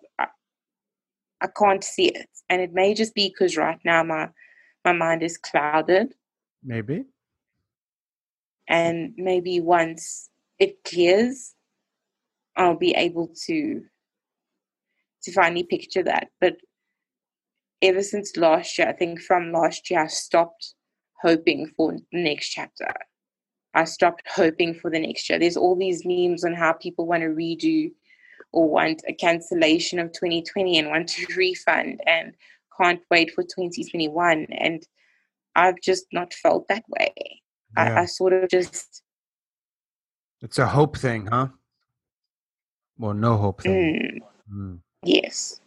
[1.43, 2.29] I, can't see it.
[2.49, 4.29] And it may just be because right now my
[4.85, 6.13] my mind is clouded
[6.65, 7.05] maybe
[8.69, 10.29] and maybe once
[10.59, 11.55] it clears
[12.57, 13.83] I'll be able to
[15.23, 16.29] to finally picture that.
[16.41, 16.57] But
[17.81, 20.75] ever since last year, I think from last year I stopped
[21.21, 22.93] hoping for the next chapter.
[23.75, 25.39] I stopped hoping for the next year.
[25.39, 27.91] There's all these memes on how people want to redo
[28.53, 32.35] or want a cancellation of 2020 and want to refund and
[32.81, 34.47] can't wait for 2021.
[34.51, 34.87] And
[35.55, 37.43] I've just not felt that way.
[37.77, 37.95] Yeah.
[37.97, 39.03] I, I sort of just,
[40.43, 41.49] it's a hope thing huh
[42.99, 44.81] well no hope thing mm, Mm.
[45.05, 45.61] yes.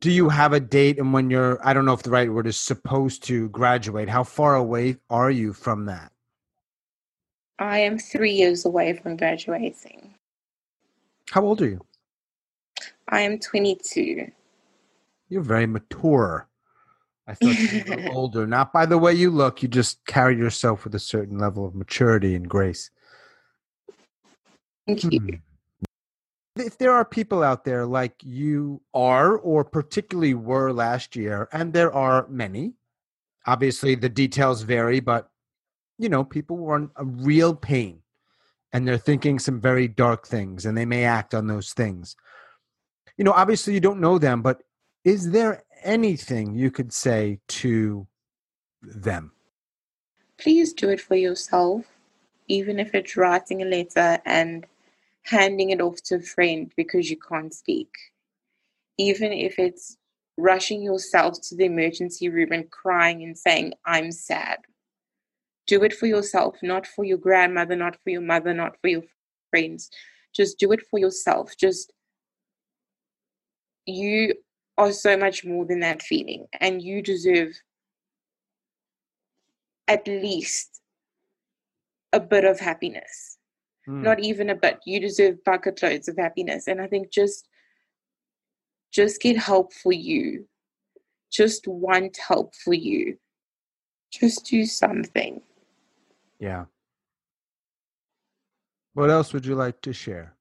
[0.00, 2.46] do you have a date and when you're i don't know if the right word
[2.46, 6.12] is supposed to graduate how far away are you from that
[7.58, 10.14] I am three years away from graduating.
[11.30, 11.80] How old are you
[13.08, 14.30] I am 22.
[15.28, 16.48] you're very mature
[17.26, 20.84] i thought you were older not by the way you look you just carry yourself
[20.84, 22.90] with a certain level of maturity and grace
[24.86, 25.20] Thank you.
[25.20, 25.34] Hmm.
[26.56, 31.72] If there are people out there like you are, or particularly were last year, and
[31.72, 32.74] there are many,
[33.46, 35.28] obviously the details vary, but
[35.98, 38.00] you know, people were in a real pain
[38.76, 42.14] and they're thinking some very dark things and they may act on those things.
[43.16, 44.64] You know, obviously you don't know them, but
[45.02, 48.06] is there anything you could say to
[48.82, 49.32] them?
[50.36, 51.86] Please do it for yourself,
[52.48, 54.66] even if it's writing a letter and
[55.22, 57.94] handing it off to a friend because you can't speak.
[58.98, 59.96] Even if it's
[60.36, 64.58] rushing yourself to the emergency room and crying and saying, I'm sad.
[65.66, 69.02] Do it for yourself, not for your grandmother, not for your mother, not for your
[69.50, 69.90] friends.
[70.34, 71.54] Just do it for yourself.
[71.58, 71.92] Just
[73.84, 74.34] you
[74.78, 77.52] are so much more than that feeling, and you deserve
[79.88, 80.80] at least
[82.12, 83.38] a bit of happiness.
[83.88, 84.02] mm.
[84.02, 84.78] not even a bit.
[84.84, 86.66] You deserve bucket loads of happiness.
[86.66, 87.48] And I think just
[88.92, 90.48] just get help for you.
[91.30, 93.18] Just want help for you.
[94.10, 95.42] Just do something.
[96.38, 96.66] Yeah.
[98.94, 100.34] What else would you like to share?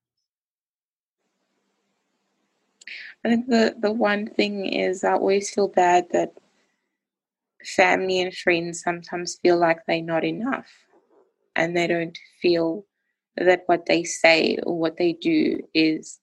[3.23, 6.33] I think the, the one thing is I always feel bad that
[7.65, 10.67] family and friends sometimes feel like they're not enough
[11.55, 12.85] and they don't feel
[13.37, 16.19] that what they say or what they do is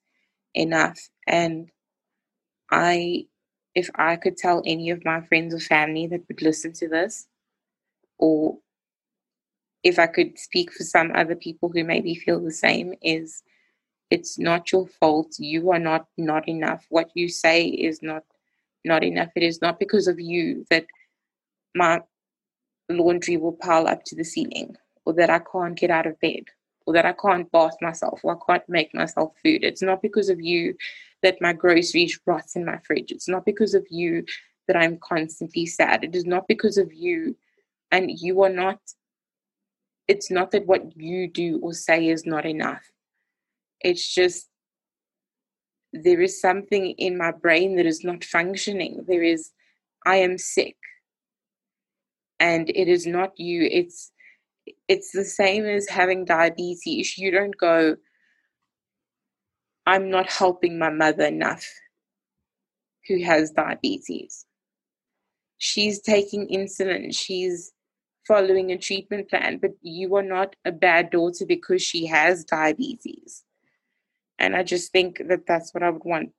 [0.55, 0.99] enough.
[1.27, 1.71] And
[2.71, 3.27] I,
[3.75, 7.27] if I could tell any of my friends or family that would listen to this,
[8.19, 8.59] or
[9.83, 13.43] if I could speak for some other people who maybe feel the same, is
[14.11, 15.35] it's not your fault.
[15.39, 16.87] You are not not enough.
[16.89, 18.25] What you say is not
[18.85, 19.31] not enough.
[19.35, 20.87] It is not because of you that
[21.75, 22.03] my
[22.89, 26.45] laundry will pile up to the ceiling, or that I can't get out of bed,
[26.87, 29.65] or that I can't bath myself, or I can't make myself food.
[29.65, 30.77] It's not because of you
[31.23, 33.13] that my groceries rot in my fridge.
[33.13, 34.25] It's not because of you
[34.69, 36.05] that I'm constantly sad.
[36.05, 37.37] It is not because of you,
[37.91, 38.81] and you are not
[40.09, 42.83] it's not that what you do or say is not enough.
[43.81, 44.49] It's just
[45.93, 49.05] there is something in my brain that is not functioning.
[49.07, 49.51] There is,
[50.07, 50.77] I am sick.
[52.41, 53.69] And it is not you.
[53.71, 54.11] It's
[54.89, 57.19] it's the same as having diabetes.
[57.19, 57.97] You don't go,
[59.87, 61.67] I'm not helping my mother enough
[63.09, 64.47] who has diabetes.
[65.59, 67.15] She's taking insulin.
[67.17, 67.73] She's
[68.27, 73.45] following a treatment plan, but you are not a bad daughter because she has diabetes.
[74.39, 76.33] And I just think that that's what I would want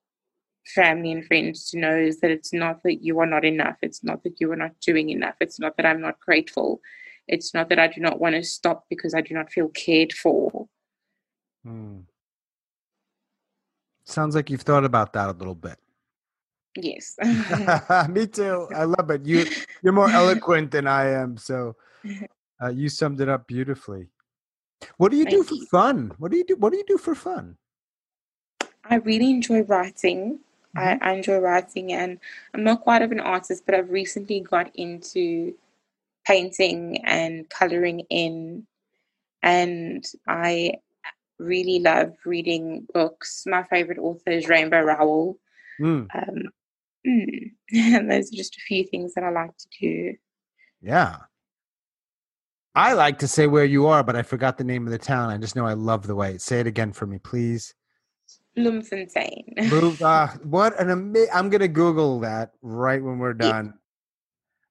[0.65, 3.77] family and friends to know is that it's not that you are not enough.
[3.81, 5.35] It's not that you are not doing enough.
[5.41, 6.81] It's not that I'm not grateful.
[7.27, 10.13] It's not that I do not want to stop because I do not feel cared
[10.13, 10.67] for.
[11.63, 11.99] Hmm.
[14.05, 15.77] Sounds like you've thought about that a little bit.
[16.75, 17.15] Yes.
[18.09, 18.67] Me too.
[18.75, 19.25] I love it.
[19.25, 19.45] You
[19.81, 21.75] you're more eloquent than I am, so
[22.63, 24.07] uh, you summed it up beautifully.
[24.97, 25.65] What do you Thank do for you.
[25.67, 26.11] fun?
[26.17, 26.55] What do you do?
[26.55, 27.57] What do you do for fun?
[28.83, 30.39] I really enjoy writing.
[30.75, 31.03] Mm-hmm.
[31.03, 32.19] I, I enjoy writing, and
[32.53, 35.53] I'm not quite of an artist, but I've recently got into
[36.25, 38.65] painting and coloring in,
[39.41, 40.75] and I
[41.39, 43.43] really love reading books.
[43.45, 45.37] My favorite author is Rainbow Rowell.
[45.79, 46.07] Mm.
[46.15, 46.49] Um,
[47.07, 47.51] Mm.
[47.73, 50.13] And those are just a few things that I like to do.
[50.81, 51.17] Yeah.
[52.75, 55.29] I like to say where you are, but I forgot the name of the town.
[55.29, 56.37] I just know I love the way.
[56.37, 57.75] Say it again for me, please.
[58.55, 59.53] Bloemfontein.
[60.01, 61.29] uh, what an amazing!
[61.33, 63.73] I'm gonna Google that right when we're done.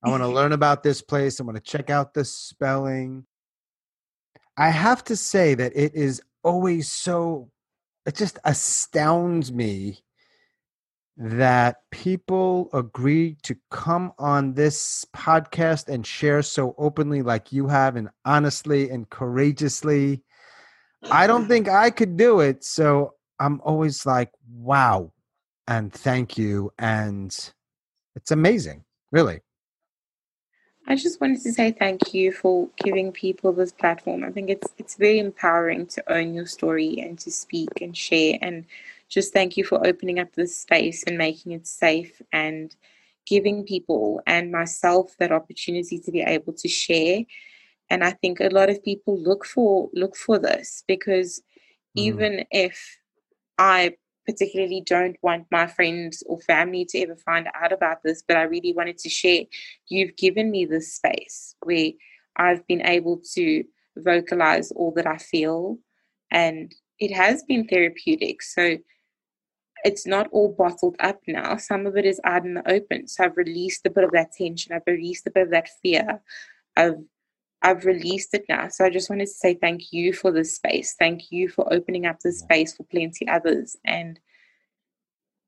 [0.05, 1.41] I want to learn about this place.
[1.41, 3.25] I want to check out the spelling.
[4.57, 7.51] I have to say that it is always so.
[8.05, 10.03] It just astounds me
[11.17, 17.97] that people agree to come on this podcast and share so openly like you have
[17.97, 20.23] and honestly and courageously.
[21.11, 22.65] I don't think I could do it.
[22.65, 25.13] So I'm always like, wow,
[25.67, 26.73] and thank you.
[26.79, 27.37] And
[28.17, 29.41] it's amazing, really.
[30.87, 34.25] I just wanted to say thank you for giving people this platform.
[34.25, 38.39] I think it's it's very empowering to own your story and to speak and share
[38.43, 38.65] and
[39.13, 42.75] just thank you for opening up this space and making it safe and
[43.27, 47.21] giving people and myself that opportunity to be able to share
[47.91, 51.41] and i think a lot of people look for look for this because
[51.97, 52.03] mm.
[52.03, 52.99] even if
[53.59, 53.95] i
[54.27, 58.43] particularly don't want my friends or family to ever find out about this but i
[58.43, 59.43] really wanted to share
[59.89, 61.91] you've given me this space where
[62.37, 63.63] i've been able to
[63.99, 65.79] vocalize all that i feel
[66.31, 68.79] and it has been therapeutic so
[69.85, 71.57] it's not all bottled up now.
[71.57, 73.09] Some of it is out in the open.
[73.09, 74.73] So I've released a bit of that tension.
[74.73, 76.21] I've released a bit of that fear.
[76.77, 76.97] I've
[77.65, 78.69] I've released it now.
[78.69, 80.97] So I just wanted to say thank you for this space.
[80.99, 83.77] Thank you for opening up this space for plenty others.
[83.85, 84.19] And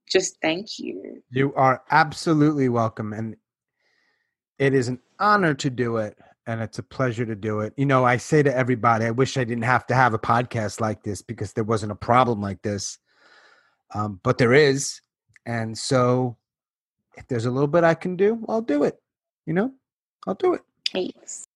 [0.08, 1.22] just thank you.
[1.30, 3.12] You are absolutely welcome.
[3.12, 3.36] And
[4.60, 6.16] it is an honor to do it.
[6.46, 7.72] And it's a pleasure to do it.
[7.76, 10.80] You know, I say to everybody, I wish I didn't have to have a podcast
[10.80, 12.98] like this because there wasn't a problem like this
[13.94, 15.00] um, but there is.
[15.46, 16.36] And so
[17.16, 19.00] if there's a little bit I can do, I'll do it.
[19.46, 19.72] You know,
[20.26, 20.62] I'll do it.
[20.92, 21.46] Yes.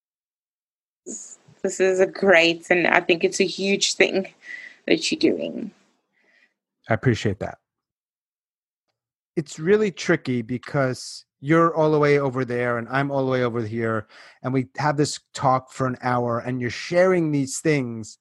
[1.04, 4.32] This is a great, and I think it's a huge thing
[4.86, 5.72] that you're doing.
[6.88, 7.58] I appreciate that.
[9.36, 13.44] It's really tricky because you're all the way over there and I'm all the way
[13.44, 14.06] over here,
[14.42, 18.18] and we have this talk for an hour, and you're sharing these things,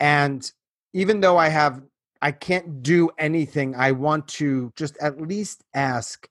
[0.00, 0.50] And
[0.92, 1.82] even though I have,
[2.24, 6.26] I can't do anything, I want to just at least ask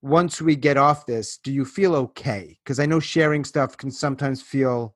[0.00, 2.56] once we get off this, do you feel okay?
[2.62, 4.94] Because I know sharing stuff can sometimes feel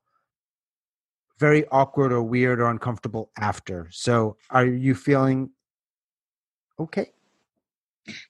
[1.37, 3.89] very awkward or weird or uncomfortable after.
[3.91, 5.49] So are you feeling
[6.79, 7.11] okay?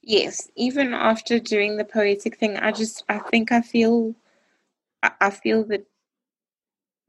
[0.02, 4.16] Yes, even after doing the poetic thing, I just I think I feel
[5.22, 5.86] I feel that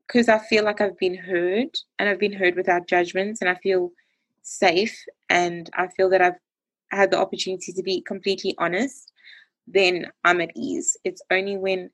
[0.06, 3.54] because I feel like I've been heard and I've been heard without judgments and I
[3.54, 3.90] feel
[4.42, 4.96] safe
[5.28, 6.38] and I feel that I've
[6.90, 9.12] had the opportunity to be completely honest,
[9.66, 10.96] then I'm at ease.
[11.04, 11.90] It's only when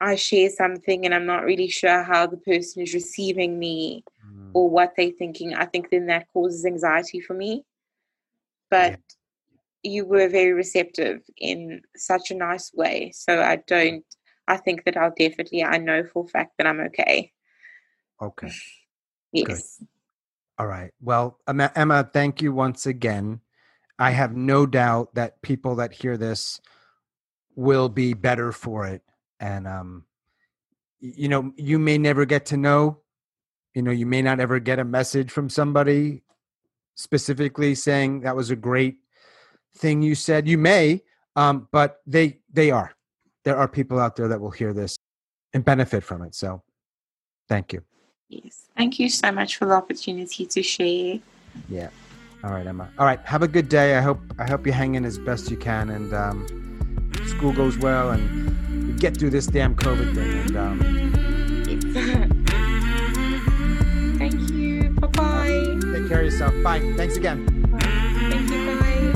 [0.00, 4.50] I share something and I'm not really sure how the person is receiving me mm.
[4.54, 7.64] or what they're thinking, I think then that causes anxiety for me.
[8.70, 9.00] But
[9.82, 9.92] yeah.
[9.92, 13.12] you were very receptive in such a nice way.
[13.14, 14.04] So I don't,
[14.46, 17.32] I think that I'll definitely, I know for a fact that I'm okay.
[18.22, 18.50] Okay.
[19.32, 19.78] Yes.
[19.78, 19.88] Good.
[20.58, 20.90] All right.
[21.00, 23.40] Well, Emma, thank you once again.
[23.98, 26.60] I have no doubt that people that hear this
[27.54, 29.02] will be better for it.
[29.40, 30.04] And um
[31.00, 32.98] you know you may never get to know
[33.74, 36.22] you know you may not ever get a message from somebody
[36.96, 38.96] specifically saying that was a great
[39.76, 40.48] thing you said.
[40.48, 41.02] You may
[41.36, 42.94] um but they they are.
[43.44, 44.96] There are people out there that will hear this
[45.54, 46.34] and benefit from it.
[46.34, 46.62] So
[47.48, 47.82] thank you
[48.28, 51.18] yes thank you so much for the opportunity to share
[51.68, 51.88] yeah
[52.44, 54.94] all right emma all right have a good day i hope i hope you hang
[54.94, 56.46] in as best you can and um
[57.26, 58.48] school goes well and
[58.88, 60.38] you get through this damn COVID thing.
[60.38, 60.78] And um,
[64.18, 64.90] thank you.
[64.90, 65.78] Bye bye.
[65.92, 66.54] Take care of yourself.
[66.62, 66.80] Bye.
[66.96, 67.44] Thanks again.
[67.70, 67.78] Bye.
[68.30, 68.78] Thank you.
[68.78, 69.12] Bye.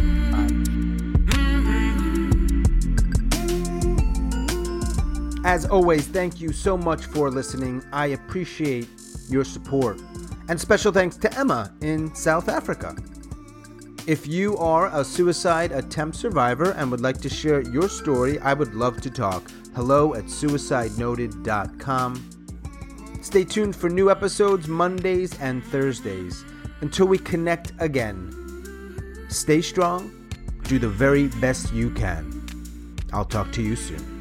[5.43, 5.49] Bye.
[5.49, 7.83] As always, thank you so much for listening.
[7.93, 8.89] I appreciate
[9.31, 10.01] your support.
[10.49, 12.97] And special thanks to Emma in South Africa.
[14.07, 18.53] If you are a suicide attempt survivor and would like to share your story, I
[18.53, 22.31] would love to talk hello at suicidenoted.com.
[23.23, 26.45] Stay tuned for new episodes Mondays and Thursdays.
[26.81, 30.11] Until we connect again, stay strong,
[30.65, 32.43] do the very best you can.
[33.13, 34.12] I'll talk to you soon.